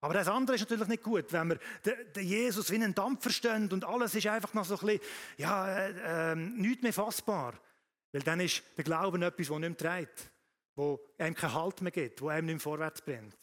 Aber 0.00 0.14
das 0.14 0.28
andere 0.28 0.54
ist 0.54 0.60
natürlich 0.60 0.86
nicht 0.86 1.02
gut, 1.02 1.32
wenn 1.32 1.48
wir 1.48 1.58
den, 1.84 2.24
Jesus 2.24 2.70
wie 2.70 2.76
einen 2.76 2.94
Dampf 2.94 3.22
verstehen 3.22 3.72
und 3.72 3.84
alles 3.84 4.14
ist 4.14 4.26
einfach 4.28 4.54
noch 4.54 4.64
so 4.64 4.78
ein 4.78 4.86
bisschen, 4.86 5.00
ja, 5.38 5.76
äh, 5.76 6.32
äh, 6.32 6.36
nichts 6.36 6.82
mehr 6.82 6.92
fassbar. 6.92 7.58
Weil 8.12 8.22
dann 8.22 8.38
ist 8.38 8.62
der 8.76 8.84
Glauben 8.84 9.22
etwas, 9.22 9.48
das 9.48 9.58
nicht 9.58 9.60
mehr 9.60 9.76
trägt, 9.76 10.30
wo 10.76 11.00
einem 11.18 11.34
keinen 11.34 11.54
Halt 11.54 11.80
mehr 11.80 11.90
gibt, 11.90 12.20
wo 12.22 12.28
einem 12.28 12.46
nicht 12.46 12.54
mehr 12.56 12.60
vorwärts 12.60 13.02
bringt. 13.02 13.36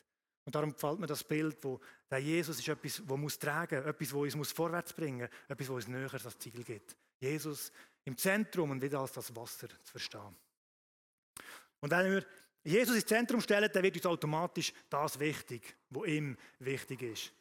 Und 0.46 0.56
darum 0.56 0.72
gefällt 0.74 1.00
mir 1.00 1.08
das 1.08 1.24
Bild, 1.24 1.58
wo 1.64 1.82
der 2.10 2.20
Jesus 2.20 2.60
ist 2.60 2.68
etwas, 2.68 3.02
das 3.06 3.18
muss 3.18 3.38
tragen, 3.38 3.84
etwas, 3.84 4.10
das 4.10 4.36
uns 4.36 4.52
vorwärts 4.52 4.94
bringen, 4.94 5.28
etwas, 5.50 5.68
das 5.68 5.76
uns 5.76 5.88
näher 5.88 6.10
das 6.10 6.40
Ziel 6.40 6.64
gibt. 6.64 6.96
Jesus 7.22 7.72
im 8.04 8.18
Zentrum 8.18 8.72
und 8.72 8.82
wieder 8.82 9.00
als 9.00 9.14
das 9.14 9.34
Wasser 9.36 9.70
zu 9.70 9.92
verstehen. 9.92 10.36
Und 11.80 11.92
wenn 11.92 12.12
wir 12.12 12.26
Jesus 12.64 12.96
ins 12.96 13.06
Zentrum 13.06 13.42
stellen, 13.42 13.70
dann 13.72 13.84
wird 13.84 13.96
uns 13.96 14.06
automatisch 14.06 14.74
das 14.90 15.20
wichtig, 15.20 15.76
was 15.90 16.08
ihm 16.08 16.38
wichtig 16.60 17.02
ist. 17.04 17.32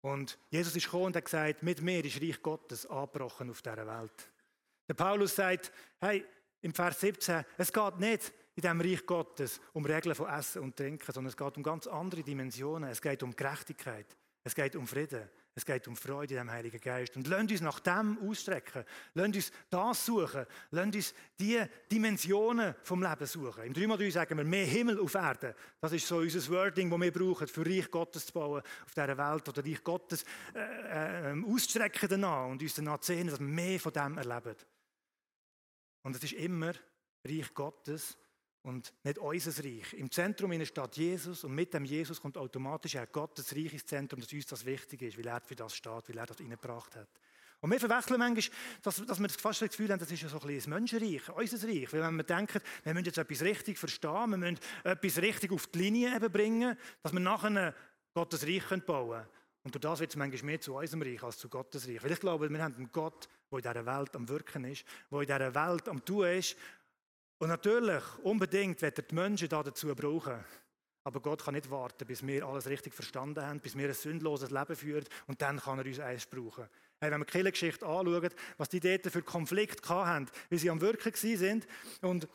Und 0.00 0.38
Jesus 0.50 0.76
ist 0.76 0.84
gekommen 0.84 1.06
und 1.06 1.16
hat 1.16 1.24
gesagt, 1.24 1.62
mit 1.62 1.80
mir 1.82 2.04
ist 2.04 2.20
Reich 2.20 2.40
Gottes 2.42 2.86
angebrochen 2.86 3.50
auf 3.50 3.62
dieser 3.62 3.86
Welt. 3.86 4.28
Der 4.88 4.94
Paulus 4.94 5.34
sagt, 5.34 5.72
hey, 6.00 6.24
im 6.60 6.72
Vers 6.72 7.00
17, 7.00 7.44
es 7.56 7.72
geht 7.72 7.98
nicht 7.98 8.32
in 8.54 8.62
diesem 8.62 8.80
Reich 8.80 9.06
Gottes 9.06 9.60
um 9.72 9.84
Regeln 9.84 10.14
von 10.14 10.28
Essen 10.28 10.62
und 10.62 10.76
Trinken, 10.76 11.12
sondern 11.12 11.30
es 11.30 11.36
geht 11.36 11.56
um 11.56 11.62
ganz 11.62 11.86
andere 11.86 12.22
Dimensionen. 12.22 12.90
Es 12.90 13.00
geht 13.00 13.22
um 13.22 13.34
Gerechtigkeit, 13.34 14.06
es 14.44 14.54
geht 14.54 14.76
um 14.76 14.86
Frieden, 14.86 15.28
es 15.58 15.66
geht 15.66 15.88
um 15.88 15.96
Freude 15.96 16.34
in 16.34 16.40
dem 16.40 16.50
Heiligen 16.50 16.80
Geist. 16.80 17.16
Und 17.16 17.26
lasst 17.26 17.50
uns 17.50 17.60
nach 17.60 17.80
dem 17.80 18.16
ausstrecken. 18.18 18.84
Lasst 19.14 19.34
uns 19.34 19.52
das 19.68 20.06
suchen. 20.06 20.46
Lasst 20.70 20.94
uns 20.94 21.14
die 21.38 21.60
Dimensionen 21.90 22.76
vom 22.84 23.02
Leben 23.02 23.26
suchen. 23.26 23.64
Im 23.64 23.72
3 23.72 24.10
sagen 24.10 24.38
wir 24.38 24.44
mehr 24.44 24.66
Himmel 24.66 25.00
auf 25.00 25.14
Erde. 25.14 25.56
Das 25.80 25.92
ist 25.92 26.06
so 26.06 26.18
unser 26.18 26.48
Wording, 26.52 26.88
das 26.88 27.00
wir 27.00 27.12
brauchen, 27.12 27.48
für 27.48 27.66
Reich 27.66 27.90
Gottes 27.90 28.26
zu 28.26 28.32
bauen 28.32 28.62
auf 28.84 28.94
dieser 28.94 29.18
Welt. 29.18 29.48
Oder 29.48 29.64
Reich 29.64 29.82
Gottes 29.82 30.24
äh, 30.54 31.32
äh, 31.32 31.44
ausstrecken 31.44 32.08
danach 32.08 32.46
und 32.46 32.62
uns 32.62 32.74
danach 32.74 33.02
sehen, 33.02 33.26
dass 33.26 33.40
wir 33.40 33.46
mehr 33.46 33.80
von 33.80 33.92
dem 33.92 34.16
erleben. 34.16 34.54
Und 36.04 36.14
es 36.14 36.22
ist 36.22 36.34
immer 36.34 36.72
Reich 37.24 37.52
Gottes 37.52 38.16
und 38.62 38.92
nicht 39.04 39.18
unser 39.18 39.64
Reich. 39.64 39.94
Im 39.94 40.10
Zentrum 40.10 40.52
steht 40.64 40.96
Jesus 40.96 41.44
und 41.44 41.54
mit 41.54 41.72
dem 41.74 41.84
Jesus 41.84 42.20
kommt 42.20 42.36
automatisch 42.36 42.96
auch 42.96 43.10
Gottes 43.10 43.54
Reich 43.54 43.72
ins 43.72 43.86
Zentrum, 43.86 44.20
dass 44.20 44.32
uns 44.32 44.46
das 44.46 44.64
wichtig 44.64 45.02
ist, 45.02 45.18
weil 45.18 45.26
er 45.26 45.40
für 45.40 45.56
das 45.56 45.74
steht, 45.74 46.08
weil 46.08 46.18
er 46.18 46.26
das 46.26 46.40
reingebracht 46.40 46.96
hat. 46.96 47.08
Und 47.60 47.72
wir 47.72 47.80
verwechseln 47.80 48.18
manchmal, 48.18 48.56
dass, 48.82 49.04
dass 49.04 49.18
wir 49.18 49.28
fast 49.28 49.62
das 49.62 49.70
Gefühl 49.70 49.90
haben, 49.90 49.98
das 49.98 50.10
ist 50.12 50.22
ja 50.22 50.28
so 50.28 50.38
ein 50.40 50.46
bisschen 50.46 50.72
ein 50.72 50.78
Menschenreich, 50.78 51.28
unser 51.28 51.68
Reich. 51.68 51.92
Weil 51.92 52.02
wenn 52.02 52.16
wir 52.16 52.22
denken, 52.22 52.60
wir 52.84 52.94
müssen 52.94 53.06
jetzt 53.06 53.18
etwas 53.18 53.42
richtig 53.42 53.78
verstehen, 53.78 54.30
wir 54.30 54.36
müssen 54.36 54.60
etwas 54.84 55.18
richtig 55.18 55.50
auf 55.50 55.66
die 55.66 55.78
Linie 55.78 56.14
eben 56.14 56.30
bringen, 56.30 56.76
dass 57.02 57.12
wir 57.12 57.20
nachher 57.20 57.74
Gottes 58.14 58.46
Reich 58.46 58.62
bauen 58.84 59.10
können. 59.10 59.26
Und 59.64 59.74
durch 59.74 59.82
das 59.82 60.00
wird 60.00 60.10
es 60.10 60.16
manchmal 60.16 60.44
mehr 60.44 60.60
zu 60.60 60.76
unserem 60.76 61.02
Reich 61.02 61.22
als 61.22 61.38
zu 61.38 61.48
Gottes 61.48 61.88
Reich. 61.88 62.02
Weil 62.02 62.12
ich 62.12 62.20
glaube, 62.20 62.48
wir 62.48 62.62
haben 62.62 62.74
einen 62.76 62.92
Gott, 62.92 63.28
der 63.50 63.58
in 63.58 63.62
dieser 63.62 63.86
Welt 63.86 64.14
am 64.14 64.28
Wirken 64.28 64.64
ist, 64.64 64.84
der 65.10 65.20
in 65.20 65.26
dieser 65.26 65.54
Welt 65.54 65.88
am 65.88 66.04
Tun 66.04 66.26
ist 66.26 66.56
und 67.38 67.48
natürlich, 67.48 68.02
unbedingt 68.22 68.82
wird 68.82 68.98
er 68.98 69.04
die 69.04 69.14
Menschen 69.14 69.48
dazu 69.48 69.94
brauchen. 69.94 70.44
Aber 71.04 71.20
Gott 71.20 71.44
kann 71.44 71.54
nicht 71.54 71.70
warten, 71.70 72.06
bis 72.06 72.26
wir 72.26 72.44
alles 72.44 72.66
richtig 72.66 72.92
verstanden 72.92 73.42
haben, 73.42 73.60
bis 73.60 73.76
wir 73.76 73.88
ein 73.88 73.94
sündloses 73.94 74.50
Leben 74.50 74.76
führen 74.76 75.04
und 75.26 75.40
dann 75.40 75.58
kann 75.58 75.78
er 75.78 75.86
uns 75.86 76.00
eins 76.00 76.26
brauchen. 76.26 76.68
Hey, 77.00 77.10
wenn 77.10 77.20
wir 77.20 77.24
die 77.24 77.32
Kirchengeschichte 77.32 77.86
anschauen, 77.86 78.28
was 78.56 78.68
die 78.68 78.80
dort 78.80 79.06
für 79.06 79.22
Konflikte 79.22 79.88
hatten, 79.88 80.28
wie 80.50 80.58
sie 80.58 80.68
am 80.68 80.80
Wirken 80.80 81.14
sind 81.14 81.66
und, 82.02 82.28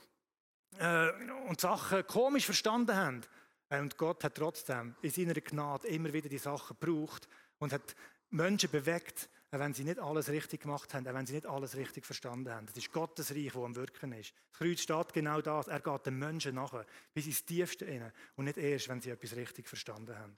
äh, 0.79 1.11
und 1.47 1.59
Sachen 1.61 2.07
komisch 2.07 2.45
verstanden 2.45 2.95
haben. 2.95 3.21
Und 3.69 3.97
Gott 3.97 4.23
hat 4.23 4.35
trotzdem 4.35 4.95
in 5.01 5.11
seiner 5.11 5.33
Gnade 5.33 5.87
immer 5.89 6.13
wieder 6.13 6.29
die 6.29 6.37
Sachen 6.37 6.77
gebraucht 6.79 7.27
und 7.59 7.73
hat 7.73 7.95
Menschen 8.29 8.71
bewegt, 8.71 9.29
auch 9.53 9.59
wenn 9.59 9.73
sie 9.73 9.83
nicht 9.83 9.99
alles 9.99 10.29
richtig 10.29 10.61
gemacht 10.61 10.93
haben, 10.93 11.07
auch 11.07 11.13
wenn 11.13 11.27
sie 11.27 11.35
nicht 11.35 11.45
alles 11.45 11.75
richtig 11.75 12.05
verstanden 12.05 12.51
haben. 12.51 12.65
Das 12.65 12.75
ist 12.75 12.91
Gottes 12.91 13.31
Reich, 13.31 13.51
das 13.53 13.63
am 13.63 13.75
Wirken 13.75 14.11
ist. 14.13 14.33
Das 14.51 14.59
Kreuz 14.59 14.81
steht 14.81 15.13
genau 15.13 15.41
das. 15.41 15.67
Er 15.67 15.79
geht 15.79 16.05
den 16.07 16.17
Menschen 16.17 16.55
nachher, 16.55 16.85
bis 17.13 17.27
ins 17.27 17.45
Tiefste 17.45 17.85
inne 17.85 18.11
und 18.35 18.45
nicht 18.45 18.57
erst, 18.57 18.89
wenn 18.89 18.99
sie 18.99 19.11
etwas 19.11 19.35
richtig 19.35 19.67
verstanden 19.67 20.17
haben. 20.17 20.35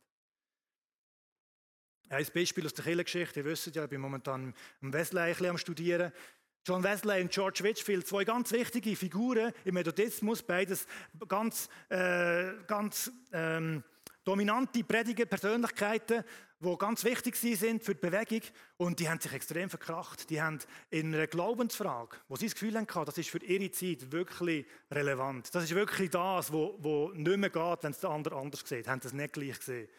Ein 2.09 2.27
Beispiel 2.33 2.65
aus 2.65 2.73
der 2.73 2.83
Kirchengeschichte. 2.83 3.39
Ihr 3.39 3.45
wisst 3.45 3.73
ja, 3.73 3.85
ich 3.85 3.89
bin 3.89 4.01
momentan 4.01 4.53
am 4.81 4.93
Wesley 4.93 5.47
am 5.47 5.57
Studieren. 5.57 6.11
John 6.65 6.83
Wesley 6.83 7.21
und 7.21 7.31
George 7.31 7.63
Whitfield, 7.63 8.07
zwei 8.07 8.25
ganz 8.25 8.51
wichtige 8.51 8.95
Figuren 8.95 9.53
im 9.63 9.75
Methodismus, 9.75 10.41
beides 10.43 10.87
ganz, 11.27 11.69
äh, 11.89 12.53
ganz 12.67 13.11
ähm, 13.31 13.83
dominante 14.23 14.83
Prediger, 14.83 15.25
Persönlichkeiten, 15.25 16.23
die 16.59 16.77
ganz 16.77 17.03
wichtig 17.03 17.35
sind 17.35 17.83
für 17.83 17.95
die 17.95 18.01
Bewegung 18.01 18.41
und 18.77 18.99
die 18.99 19.09
haben 19.09 19.19
sich 19.19 19.33
extrem 19.33 19.69
verkracht. 19.69 20.29
Die 20.29 20.41
haben 20.41 20.59
in 20.89 21.13
einer 21.13 21.27
Glaubensfrage, 21.27 22.17
wo 22.27 22.35
sie 22.35 22.45
das 22.45 22.53
Gefühl 22.53 22.77
hatten, 22.77 23.05
das 23.05 23.17
ist 23.17 23.29
für 23.29 23.43
ihre 23.43 23.69
Zeit 23.71 24.11
wirklich 24.11 24.65
relevant. 24.89 25.53
Das 25.53 25.65
ist 25.65 25.75
wirklich 25.75 26.09
das, 26.09 26.51
wo 26.51 27.11
nicht 27.13 27.37
mehr 27.37 27.49
geht, 27.49 27.83
wenn 27.83 27.91
es 27.91 27.99
der 27.99 28.09
andere 28.09 28.37
anders 28.37 28.63
sieht. 28.65 28.87
Haben 28.87 29.01
das 29.01 29.13
nicht 29.13 29.33
gleich 29.33 29.59
gesehen. 29.59 29.89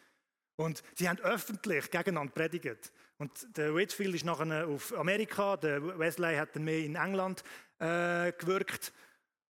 Und 0.56 0.82
sie 0.94 1.08
haben 1.08 1.18
öffentlich 1.20 1.90
gegeneinander 1.90 2.32
predigt. 2.32 2.90
Und 3.18 3.56
der 3.56 3.74
Whitfield 3.74 4.14
ist 4.14 4.24
nachher 4.24 4.66
auf 4.66 4.96
Amerika, 4.96 5.56
der 5.56 5.98
Wesley 5.98 6.36
hat 6.36 6.56
dann 6.56 6.64
mehr 6.64 6.78
in 6.78 6.96
England 6.96 7.44
äh, 7.78 8.32
gewirkt. 8.32 8.92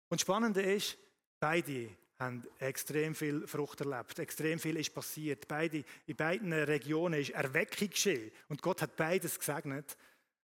Und 0.10 0.20
das 0.20 0.22
Spannende 0.22 0.62
ist, 0.62 0.98
beide 1.40 1.90
haben 2.20 2.44
extrem 2.60 3.14
viel 3.14 3.46
Frucht 3.48 3.82
erlebt. 3.82 4.18
Extrem 4.20 4.60
viel 4.60 4.78
ist 4.78 4.94
passiert. 4.94 5.48
Beide, 5.48 5.84
in 6.08 6.16
beiden 6.16 6.52
Regionen 6.52 7.20
ist 7.20 7.32
Erweckung 7.32 7.90
geschehen. 7.90 8.32
Und 8.50 8.62
Gott 8.62 8.82
hat 8.82 8.96
beides 8.96 9.38
gesegnet, 9.38 9.98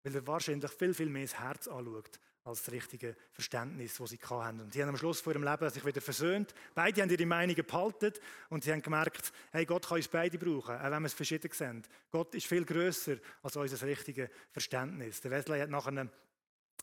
weil 0.03 0.15
er 0.15 0.27
wahrscheinlich 0.27 0.71
viel, 0.71 0.93
viel 0.93 1.09
mehr 1.09 1.23
das 1.23 1.39
Herz 1.39 1.67
anschaut 1.67 2.19
als 2.45 2.63
das 2.63 2.73
richtige 2.73 3.15
Verständnis, 3.31 3.97
das 3.97 4.09
sie 4.09 4.17
hatten. 4.17 4.61
Und 4.61 4.73
sie 4.73 4.81
haben 4.81 4.89
am 4.89 4.97
Schluss 4.97 5.21
vor 5.21 5.33
ihrem 5.33 5.43
Leben 5.43 5.69
sich 5.69 5.85
wieder 5.85 6.01
versöhnt. 6.01 6.55
Beide 6.73 7.01
haben 7.01 7.09
ihre 7.09 7.25
Meinungen 7.25 7.63
behalten 7.63 8.13
und 8.49 8.63
sie 8.63 8.71
haben 8.71 8.81
gemerkt, 8.81 9.31
hey, 9.51 9.65
Gott 9.65 9.87
kann 9.87 9.97
uns 9.97 10.07
beide 10.07 10.37
brauchen, 10.37 10.75
auch 10.75 10.91
wenn 10.91 11.01
wir 11.03 11.07
es 11.07 11.13
verschieden 11.13 11.51
sehen. 11.51 11.83
Gott 12.09 12.33
ist 12.33 12.47
viel 12.47 12.65
größer 12.65 13.17
als 13.43 13.55
unser 13.55 13.85
richtiges 13.85 14.29
Verständnis. 14.51 15.21
Der 15.21 15.31
Wesley 15.31 15.59
hat 15.59 15.69
nachher 15.69 16.09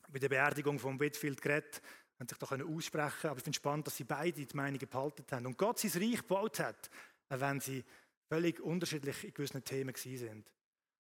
bei 0.09 0.19
der 0.19 0.29
Beerdigung 0.29 0.79
von 0.79 1.01
Whitfield 1.01 1.41
geredet 1.43 1.83
haben 2.19 2.29
sich 2.29 2.39
da 2.39 2.47
aussprechen 2.47 3.29
aber 3.29 3.39
ich 3.39 3.45
finde 3.45 3.57
es 3.57 3.57
spannend, 3.57 3.87
dass 3.87 3.97
sie 3.97 4.05
beide 4.05 4.45
die 4.45 4.57
Meinung 4.57 4.79
behalten 4.79 5.25
haben. 5.31 5.47
Und 5.47 5.59
Gott 5.59 5.79
sein 5.79 6.03
Reich 6.03 6.19
gebaut 6.19 6.61
hat, 6.61 6.91
auch 7.29 7.41
wenn 7.41 7.61
sie 7.61 7.85
völlig 8.29 8.61
unterschiedlich 8.61 9.25
in 9.25 9.35
gewissen 9.35 9.63
Themen 9.65 9.95
sind. 9.95 10.53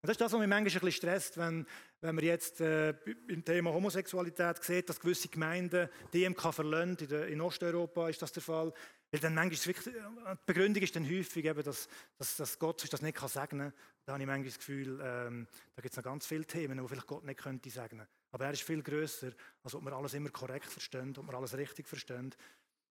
Und 0.05 0.09
das 0.09 0.11
ist 0.11 0.21
das, 0.21 0.33
was 0.33 0.39
mich 0.39 0.47
manchmal 0.47 0.59
ein 0.59 0.63
bisschen 0.65 0.91
stresst, 0.91 1.37
wenn, 1.37 1.65
wenn 2.01 2.13
man 2.13 2.23
jetzt 2.23 2.61
äh, 2.61 2.91
im 3.27 3.43
Thema 3.43 3.73
Homosexualität 3.73 4.63
sieht, 4.63 4.87
dass 4.87 4.99
gewisse 4.99 5.29
Gemeinden 5.29 5.89
DMK 6.13 6.53
verlassen. 6.53 6.97
In, 6.99 7.23
in 7.23 7.41
Osteuropa 7.41 8.09
ist 8.09 8.21
das 8.21 8.31
der 8.31 8.43
Fall. 8.43 8.71
Weil 9.09 9.19
dann 9.19 9.33
manchmal 9.33 9.53
ist 9.53 9.65
wirklich, 9.65 9.95
äh, 9.95 9.99
die 9.99 10.39
Begründung 10.45 10.83
ist 10.83 10.95
dann 10.95 11.09
häufig, 11.09 11.45
eben, 11.45 11.63
dass, 11.63 11.87
dass, 12.19 12.35
dass 12.35 12.59
Gott 12.59 12.85
das 12.91 13.01
nicht 13.01 13.17
segnen 13.17 13.71
kann. 13.71 13.73
Da 14.05 14.13
habe 14.13 14.21
ich 14.21 14.27
manchmal 14.27 14.49
das 14.49 14.59
Gefühl, 14.59 14.99
ähm, 15.01 15.47
da 15.75 15.81
gibt 15.81 15.93
es 15.93 15.97
noch 15.97 16.03
ganz 16.03 16.27
viele 16.27 16.45
Themen, 16.45 16.77
die 16.77 16.87
vielleicht 16.87 17.07
Gott 17.07 17.23
nicht 17.23 17.39
könnte 17.39 17.69
segnen. 17.71 18.05
Aber 18.35 18.47
er 18.47 18.51
ist 18.51 18.63
viel 18.63 18.83
größer, 18.83 19.31
als 19.63 19.75
ob 19.75 19.85
wir 19.85 19.93
alles 19.93 20.13
immer 20.13 20.29
korrekt 20.29 20.65
verstehen, 20.65 21.15
ob 21.17 21.25
wir 21.25 21.37
alles 21.37 21.55
richtig 21.55 21.87
verstehen. 21.87 22.35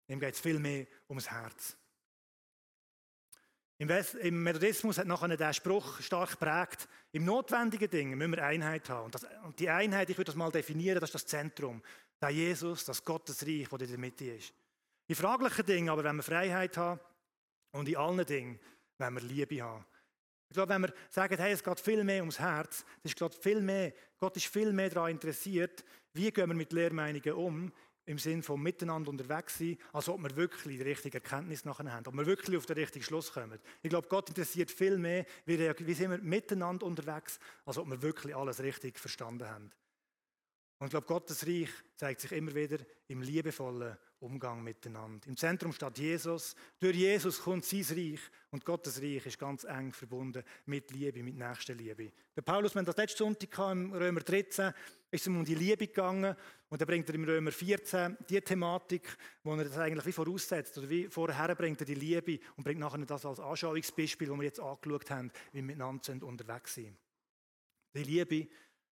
Ihm 0.07 0.17
geht 0.17 0.35
es 0.35 0.39
viel 0.39 0.57
mehr 0.57 0.87
ums 1.09 1.29
Herz. 1.29 1.75
Im, 3.77 3.89
West 3.89 4.15
Im 4.15 4.41
Methodismus 4.41 4.97
hat 4.97 5.05
nachher 5.05 5.35
der 5.35 5.51
Spruch 5.51 5.99
stark 5.99 6.39
geprägt, 6.39 6.87
im 7.11 7.25
notwendigen 7.25 7.89
Dingen 7.89 8.17
müssen 8.17 8.31
wir 8.31 8.45
Einheit 8.45 8.89
haben. 8.89 9.07
Und, 9.07 9.15
das, 9.15 9.27
und, 9.43 9.59
die 9.59 9.69
Einheit, 9.69 10.09
ich 10.09 10.17
würde 10.17 10.29
das 10.29 10.35
mal 10.35 10.49
definieren, 10.49 11.01
das 11.01 11.09
ist 11.09 11.15
das 11.15 11.25
Zentrum. 11.25 11.83
Der 12.21 12.29
Jesus, 12.29 12.85
das 12.85 13.03
Gottesreich, 13.03 13.67
das 13.67 13.81
in 13.81 13.87
der 13.87 13.97
Mitte 13.97 14.23
ist. 14.23 14.53
In 15.07 15.15
fraglichen 15.15 15.65
Dingen 15.65 15.89
aber, 15.89 16.05
wenn 16.05 16.15
wir 16.15 16.23
Freiheit 16.23 16.77
haben 16.77 17.01
und 17.71 17.89
in 17.89 17.97
allen 17.97 18.25
Dingen, 18.25 18.61
wenn 18.97 19.13
wir 19.15 19.21
Liebe 19.21 19.61
haben. 19.61 19.85
Ich 20.53 20.55
glaube, 20.55 20.71
wenn 20.71 20.83
wir 20.83 20.93
sagen, 21.09 21.35
hey, 21.35 21.51
es 21.51 21.63
geht 21.63 21.79
viel 21.79 22.03
mehr 22.03 22.21
ums 22.21 22.37
Herz, 22.37 22.85
das 23.01 23.13
ist 23.13 23.43
viel 23.43 23.59
mehr, 23.59 23.91
Gott 24.19 24.37
ist 24.37 24.45
viel 24.45 24.71
mehr 24.71 24.91
daran 24.91 25.09
interessiert, 25.09 25.83
wie 26.13 26.29
gehen 26.29 26.47
wir 26.47 26.53
mit 26.53 26.71
Lehrmeinungen 26.73 27.33
um, 27.33 27.71
im 28.05 28.19
Sinn 28.19 28.43
von 28.43 28.61
miteinander 28.61 29.09
unterwegs 29.09 29.57
sein, 29.57 29.79
als 29.93 30.09
ob 30.09 30.21
wir 30.21 30.35
wirklich 30.35 30.77
die 30.77 30.83
richtige 30.83 31.17
Erkenntnis 31.17 31.65
nachher 31.65 31.91
haben, 31.91 32.05
ob 32.05 32.13
wir 32.13 32.27
wirklich 32.27 32.55
auf 32.55 32.67
den 32.67 32.77
richtigen 32.77 33.03
Schluss 33.03 33.31
kommen. 33.33 33.57
Ich 33.81 33.89
glaube, 33.89 34.07
Gott 34.07 34.29
interessiert 34.29 34.69
viel 34.69 34.99
mehr, 34.99 35.25
wie, 35.47 35.57
wie 35.57 35.93
sind 35.95 36.11
wir 36.11 36.19
miteinander 36.19 36.85
unterwegs, 36.85 37.39
als 37.65 37.79
ob 37.79 37.89
wir 37.89 37.99
wirklich 38.03 38.35
alles 38.35 38.61
richtig 38.61 38.99
verstanden 38.99 39.49
haben. 39.49 39.71
Und 40.77 40.85
ich 40.85 40.91
glaube, 40.91 41.07
Gottes 41.07 41.47
Reich 41.47 41.71
zeigt 41.95 42.21
sich 42.21 42.31
immer 42.31 42.53
wieder 42.53 42.77
im 43.07 43.23
liebevollen 43.23 43.97
Umgang 44.23 44.63
miteinander. 44.63 45.27
Im 45.27 45.35
Zentrum 45.35 45.73
steht 45.73 45.97
Jesus. 45.97 46.55
Durch 46.79 46.95
Jesus 46.95 47.41
kommt 47.41 47.65
sein 47.65 47.85
Reich 47.89 48.19
und 48.51 48.63
Gottes 48.63 49.01
Reich 49.01 49.25
ist 49.25 49.37
ganz 49.37 49.65
eng 49.65 49.91
verbunden 49.91 50.43
mit 50.65 50.91
Liebe, 50.91 51.21
mit 51.21 51.35
Nächstenliebe. 51.35 52.11
Der 52.35 52.41
Paulus, 52.41 52.73
wenn 52.73 52.85
das 52.85 52.97
letzte 52.97 53.19
Sonntag 53.19 53.57
im 53.71 53.91
Römer 53.91 54.21
13, 54.21 54.73
ist 55.11 55.21
es 55.21 55.27
um 55.27 55.43
die 55.43 55.55
Liebe 55.55 55.87
gegangen 55.87 56.35
und 56.69 56.81
dann 56.81 56.87
bringt 56.87 57.09
er 57.09 57.15
im 57.15 57.25
Römer 57.25 57.51
14 57.51 58.17
die 58.29 58.41
Thematik, 58.41 59.17
wo 59.43 59.53
er 59.55 59.65
das 59.65 59.77
eigentlich 59.77 60.05
wie 60.05 60.13
voraussetzt 60.13 60.77
oder 60.77 60.89
wie 60.89 61.07
vorher 61.09 61.53
bringt 61.55 61.81
er 61.81 61.85
die 61.85 61.95
Liebe 61.95 62.39
und 62.55 62.63
bringt 62.63 62.79
nachher 62.79 62.99
das 62.99 63.25
als 63.25 63.39
Anschauungsbeispiel, 63.39 64.29
wo 64.29 64.35
wir 64.37 64.45
jetzt 64.45 64.59
angeschaut 64.59 65.11
haben, 65.11 65.31
wie 65.51 65.57
wir 65.57 65.63
miteinander 65.63 66.25
unterwegs 66.25 66.75
sind. 66.75 66.97
Die 67.93 68.03
Liebe 68.03 68.47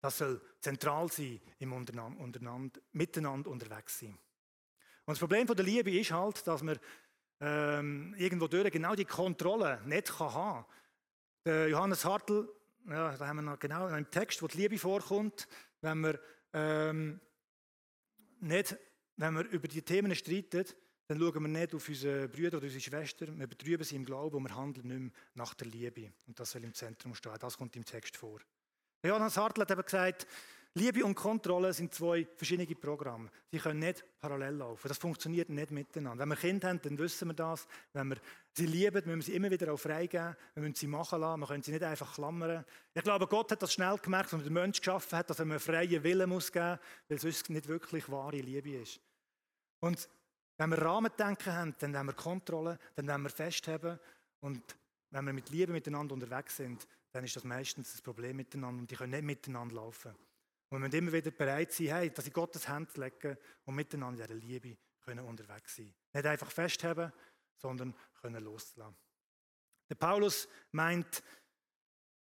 das 0.01 0.19
soll 0.19 0.41
zentral 0.61 1.11
sein 1.11 1.41
im 1.59 1.73
untereinander, 1.73 2.81
Miteinander 2.93 3.51
unterwegs 3.51 3.99
sein. 3.99 4.17
Und 5.07 5.13
das 5.13 5.21
Problem 5.21 5.47
von 5.47 5.57
der 5.57 5.65
Liebe 5.65 5.91
ist 5.91 6.11
halt, 6.11 6.47
dass 6.47 6.63
man 6.63 6.79
ähm, 7.41 8.15
irgendwo 8.19 8.49
durch 8.49 8.71
genau 8.73 8.95
die 8.95 9.05
Kontrolle 9.05 9.81
nicht 9.85 10.09
kann 10.09 10.35
haben 10.35 10.67
kann. 11.45 11.71
Johannes 11.71 12.05
Hartl, 12.05 12.49
ja, 12.89 13.17
da 13.17 13.27
haben 13.29 13.37
wir 13.37 13.43
noch 13.43 13.59
genau 13.59 13.87
einen 13.87 14.11
Text, 14.11 14.43
wo 14.43 14.49
die 14.49 14.59
Liebe 14.59 14.79
vorkommt, 14.79 15.47
wenn 15.81 16.01
wir, 16.01 16.21
ähm, 16.53 17.21
nicht, 18.41 18.77
wenn 19.17 19.35
wir 19.35 19.45
über 19.45 19.69
die 19.69 19.83
Themen 19.83 20.13
streiten, 20.17 20.65
dann 21.07 21.21
schauen 21.21 21.43
wir 21.43 21.49
nicht 21.49 21.73
auf 21.73 21.89
unsere 21.89 22.29
Brüder 22.29 22.57
oder 22.57 22.67
unsere 22.67 22.81
Schwestern, 22.81 23.39
wir 23.39 23.47
betrüben 23.47 23.85
sie 23.85 23.95
im 23.95 24.05
Glauben 24.05 24.37
und 24.37 24.43
wir 24.49 24.57
handeln 24.57 24.89
nicht 24.89 25.01
mehr 25.01 25.11
nach 25.35 25.55
der 25.55 25.69
Liebe. 25.69 26.13
Und 26.27 26.41
das 26.41 26.51
soll 26.51 26.65
im 26.65 26.75
Zentrum 26.75 27.15
stehen. 27.15 27.33
Das 27.39 27.57
kommt 27.57 27.77
im 27.77 27.85
Text 27.85 28.17
vor. 28.17 28.41
Johannes 29.05 29.37
Hartl 29.37 29.61
hat 29.61 29.71
eben 29.71 29.83
gesagt, 29.83 30.27
Liebe 30.79 31.03
und 31.07 31.15
Kontrolle 31.15 31.73
sind 31.73 31.95
zwei 31.95 32.27
verschiedene 32.37 32.67
Programme. 32.77 33.31
Sie 33.51 33.59
können 33.59 33.79
nicht 33.79 34.05
parallel 34.21 34.57
laufen. 34.57 34.89
Das 34.89 34.99
funktioniert 34.99 35.49
nicht 35.49 35.71
miteinander. 35.71 36.23
Wenn 36.23 36.29
wir 36.29 36.37
Kinder 36.37 36.69
haben, 36.69 36.83
dann 36.83 36.99
wissen 36.99 37.29
wir 37.29 37.33
das. 37.33 37.67
Wenn 37.95 38.09
wir 38.09 38.19
sie 38.53 38.67
lieben, 38.67 39.03
müssen 39.07 39.17
wir 39.17 39.23
sie 39.23 39.35
immer 39.37 39.51
wieder 39.51 39.73
auch 39.73 39.79
freigeben. 39.79 40.37
Wir 40.53 40.63
müssen 40.63 40.75
sie 40.75 40.87
machen 40.87 41.23
lassen. 41.23 41.41
Wir 41.41 41.47
können 41.47 41.63
sie 41.63 41.73
nicht 41.73 41.83
einfach 41.83 42.13
klammern. 42.13 42.63
Ich 42.93 43.03
glaube, 43.03 43.27
Gott 43.27 43.53
hat 43.53 43.63
das 43.63 43.73
schnell 43.73 43.97
gemerkt, 43.97 44.35
als 44.35 44.45
den 44.45 44.53
Menschen 44.53 44.83
geschaffen 44.83 45.17
hat, 45.17 45.31
dass 45.31 45.39
er 45.39 45.47
einen 45.47 45.61
freien 45.61 46.05
Willen 46.05 46.29
muss 46.29 46.53
geben 46.53 46.73
muss, 46.73 46.79
weil 47.09 47.19
sonst 47.21 47.49
nicht 47.49 47.69
wirklich 47.69 48.11
wahre 48.11 48.37
Liebe 48.37 48.73
ist. 48.73 49.01
Und 49.81 50.07
wenn 50.59 50.69
wir 50.69 50.79
Rahmendenken 50.79 51.55
haben, 51.55 51.75
dann 51.79 51.97
haben 51.97 52.09
wir 52.09 52.13
Kontrolle, 52.13 52.79
dann 52.97 53.11
haben 53.11 53.23
wir 53.23 53.31
Festhaben. 53.31 53.99
Und 54.41 54.63
wenn 55.09 55.25
wir 55.25 55.33
mit 55.33 55.49
Liebe 55.49 55.73
miteinander 55.73 56.13
unterwegs 56.13 56.59
sind, 56.59 56.87
dann 57.13 57.25
ist 57.25 57.35
das 57.35 57.45
meistens 57.45 57.93
das 57.93 58.03
Problem 58.03 58.37
miteinander 58.37 58.83
und 58.83 58.91
die 58.91 58.97
können 58.97 59.13
nicht 59.13 59.25
miteinander 59.25 59.77
laufen. 59.77 60.15
Und 60.69 60.83
wir 60.83 60.99
immer 60.99 61.13
wieder 61.13 61.31
bereit 61.31 61.73
sein, 61.73 61.89
hey, 61.89 62.11
dass 62.11 62.27
in 62.27 62.33
Gottes 62.33 62.69
Hand 62.69 62.97
legen 62.97 63.37
und 63.65 63.75
miteinander 63.75 64.23
in 64.23 64.29
der 64.29 64.37
Liebe 64.37 64.77
können 65.05 65.25
unterwegs 65.25 65.77
sein. 65.77 65.95
Nicht 66.13 66.27
einfach 66.27 66.51
festhalten, 66.51 67.13
sondern 67.57 67.95
können 68.21 68.43
loslassen. 68.43 68.97
Der 69.89 69.95
Paulus 69.95 70.49
meint, 70.73 71.23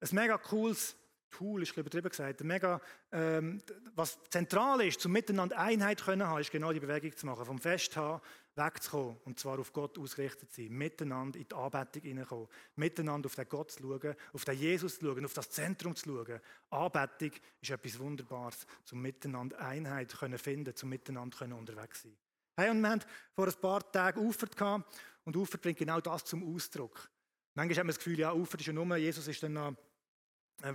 ein 0.01 0.09
mega 0.13 0.39
cooles 0.39 0.97
Tool 1.31 1.63
ist 1.63 1.77
übertrieben 1.77 2.09
gesagt, 2.09 2.43
mega, 2.45 2.81
ähm, 3.13 3.61
was 3.95 4.19
zentral 4.31 4.81
ist, 4.83 5.01
zum 5.01 5.13
Miteinander 5.13 5.59
Einheit 5.59 6.03
können 6.03 6.27
haben, 6.27 6.41
ist 6.41 6.51
genau 6.51 6.73
die 6.73 6.81
Bewegung 6.81 7.17
zu 7.17 7.27
machen, 7.27 7.45
vom 7.45 7.59
Festhaben 7.59 8.21
wegzukommen 8.55 9.17
und 9.25 9.39
zwar 9.39 9.59
auf 9.59 9.73
Gott 9.73 9.99
ausgerichtet 9.99 10.51
zu 10.53 10.63
sein, 10.63 10.73
miteinander 10.73 11.39
in 11.39 11.47
die 11.47 11.55
Anbetung 11.55 12.03
hineinkommen, 12.03 12.49
miteinander 12.77 13.27
auf 13.27 13.35
den 13.35 13.49
Gott 13.49 13.71
zu 13.71 13.83
schauen, 13.83 14.15
auf 14.33 14.45
den 14.45 14.59
Jesus 14.59 14.99
zu 14.99 15.07
schauen, 15.07 15.25
auf 15.25 15.35
das 15.35 15.51
Zentrum 15.51 15.95
zu 15.95 16.09
schauen. 16.09 16.41
Anbetung 16.71 17.33
ist 17.61 17.71
etwas 17.71 17.99
Wunderbares, 17.99 18.67
zum 18.85 19.03
Miteinander 19.03 19.59
Einheit 19.61 20.17
können 20.17 20.39
finden, 20.39 20.75
zum 20.75 20.89
Miteinander 20.89 21.55
unterwegs 21.57 22.03
sein. 22.03 22.17
Hey, 22.57 22.71
und 22.71 22.81
wir 22.81 22.89
haben 22.89 23.03
vor 23.35 23.47
ein 23.47 23.55
paar 23.61 23.93
Tagen 23.93 24.21
Ufert 24.21 24.57
gehabt 24.57 24.91
und 25.25 25.37
Ufert 25.37 25.61
bringt 25.61 25.79
genau 25.79 26.01
das 26.01 26.25
zum 26.25 26.55
Ausdruck. 26.55 27.11
Manchmal 27.55 27.79
haben 27.79 27.87
wir 27.87 27.93
das 27.93 27.99
Gefühl, 27.99 28.19
ja, 28.19 28.33
Ufert 28.33 28.61
ist 28.61 28.67
ja 28.67 28.73
nur, 28.73 28.97
Jesus 28.97 29.29
ist 29.29 29.43
dann 29.43 29.53
noch 29.53 29.75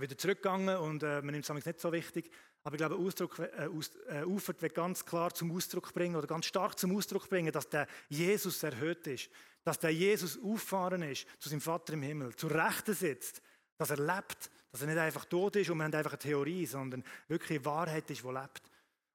wieder 0.00 0.16
zurückgegangen 0.16 0.76
und 0.76 1.02
äh, 1.02 1.20
man 1.22 1.32
nimmt 1.32 1.48
es 1.48 1.66
nicht 1.66 1.80
so 1.80 1.92
wichtig. 1.92 2.30
Aber 2.64 2.74
ich 2.74 2.78
glaube, 2.78 2.96
Ausdruck, 2.96 3.38
äh, 3.38 3.66
aus, 3.66 3.90
äh, 4.08 4.24
Ufert 4.24 4.62
wird 4.62 4.74
ganz 4.74 5.04
klar 5.04 5.34
zum 5.34 5.54
Ausdruck 5.54 5.92
bringen 5.92 6.16
oder 6.16 6.26
ganz 6.26 6.46
stark 6.46 6.78
zum 6.78 6.96
Ausdruck 6.96 7.28
bringen, 7.28 7.52
dass 7.52 7.68
der 7.68 7.88
Jesus 8.08 8.62
erhöht 8.62 9.06
ist, 9.06 9.28
dass 9.64 9.78
der 9.78 9.90
Jesus 9.90 10.38
auffahren 10.42 11.02
ist 11.02 11.26
zu 11.38 11.48
seinem 11.48 11.60
Vater 11.60 11.94
im 11.94 12.02
Himmel, 12.02 12.34
zu 12.36 12.46
Rechten 12.46 12.94
sitzt, 12.94 13.42
dass 13.76 13.90
er 13.90 13.98
lebt, 13.98 14.50
dass 14.70 14.80
er 14.80 14.86
nicht 14.86 14.98
einfach 14.98 15.24
tot 15.24 15.56
ist 15.56 15.70
und 15.70 15.78
wir 15.78 15.84
haben 15.84 15.94
einfach 15.94 16.12
eine 16.12 16.18
Theorie, 16.18 16.66
sondern 16.66 17.04
wirklich 17.28 17.64
Wahrheit 17.64 18.08
ist, 18.10 18.22
die 18.22 18.28
lebt 18.28 18.62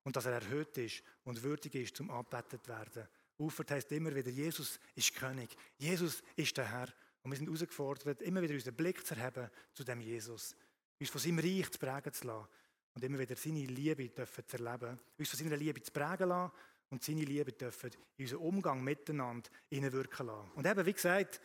und 0.04 0.16
dass 0.16 0.26
er 0.26 0.34
erhöht 0.34 0.78
ist 0.78 1.04
und 1.24 1.42
würdig 1.44 1.76
ist, 1.76 1.96
zum 1.96 2.12
angebetet 2.12 2.68
werden. 2.68 3.08
Ufert 3.40 3.72
heißt 3.72 3.92
immer 3.92 4.14
wieder, 4.14 4.32
Jesus 4.32 4.80
ist 4.96 5.16
König, 5.16 5.56
Jesus 5.78 6.22
ist 6.36 6.58
der 6.58 6.66
Herr. 6.66 6.88
Und 7.24 7.32
wir 7.32 7.38
sind 7.38 7.48
herausgefordert, 7.48 8.22
immer 8.22 8.42
wieder 8.42 8.54
unseren 8.54 8.76
Blick 8.76 9.06
zu 9.06 9.16
erheben 9.16 9.50
zu 9.74 9.84
dem 9.84 10.02
Jesus. 10.02 10.56
Uns 11.00 11.10
von 11.10 11.22
seinem 11.22 11.40
Reich 11.40 11.70
zu 11.72 11.80
prägen 11.80 12.14
zu 12.14 12.28
lassen. 12.28 12.48
Und 12.94 13.04
immer 13.04 13.20
wieder 13.20 13.36
seine 13.36 13.66
Liebe 13.66 14.10
dürfen 14.10 14.48
zu 14.48 14.58
erleben. 14.58 15.00
Uns 15.18 15.30
von 15.30 15.40
seiner 15.40 15.58
Liebe 15.58 15.82
zu 15.82 15.92
prägen 15.92 16.30
lassen. 16.30 16.52
Und 16.90 17.04
seine 17.04 17.24
Liebe 17.24 17.52
dürfen 17.52 17.92
in 18.18 18.26
unseren 18.26 18.40
Umgang 18.40 18.84
miteinander 18.84 19.50
hineinwirken 19.70 20.28
lassen. 20.28 20.52
Und 20.56 20.66
eben, 20.66 20.86
wie 20.86 20.94
gesagt, 20.94 21.42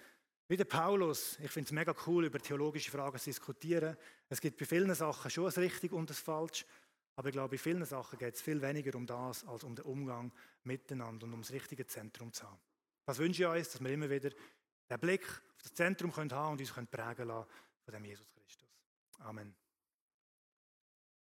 wie 0.48 0.56
der 0.56 0.64
Paulus, 0.64 1.38
ich 1.42 1.50
finde 1.50 1.68
es 1.68 1.72
mega 1.72 1.94
cool, 2.06 2.26
über 2.26 2.38
theologische 2.38 2.90
Fragen 2.90 3.18
zu 3.18 3.24
diskutieren. 3.24 3.96
Es 4.28 4.40
gibt 4.40 4.58
bei 4.58 4.66
vielen 4.66 4.94
Sachen 4.94 5.30
schon 5.30 5.44
das 5.44 5.58
Richtig 5.58 5.92
und 5.92 6.10
das 6.10 6.18
Falsch. 6.18 6.66
Aber 7.16 7.28
ich 7.28 7.32
glaube, 7.32 7.50
bei 7.50 7.58
vielen 7.58 7.84
Sachen 7.84 8.18
geht 8.18 8.34
es 8.34 8.40
viel 8.40 8.60
weniger 8.62 8.96
um 8.96 9.06
das, 9.06 9.44
als 9.46 9.64
um 9.64 9.74
den 9.74 9.84
Umgang 9.84 10.32
miteinander 10.64 11.26
und 11.26 11.34
um 11.34 11.42
das 11.42 11.52
richtige 11.52 11.86
Zentrum 11.86 12.32
zu 12.32 12.44
haben. 12.44 12.58
Was 13.04 13.18
wünsche 13.18 13.42
ich 13.42 13.48
euch, 13.48 13.64
dass 13.64 13.82
wir 13.82 13.90
immer 13.90 14.08
wieder 14.08 14.30
den 14.92 15.00
Blick 15.00 15.26
auf 15.26 15.62
das 15.62 15.74
Zentrum 15.74 16.14
haben 16.14 16.52
und 16.52 16.60
uns 16.60 16.72
prägen 16.90 17.28
lassen 17.28 17.48
von 17.84 17.94
dem 17.94 18.04
Jesus 18.04 18.30
Christus. 18.34 18.68
Amen. 19.20 19.61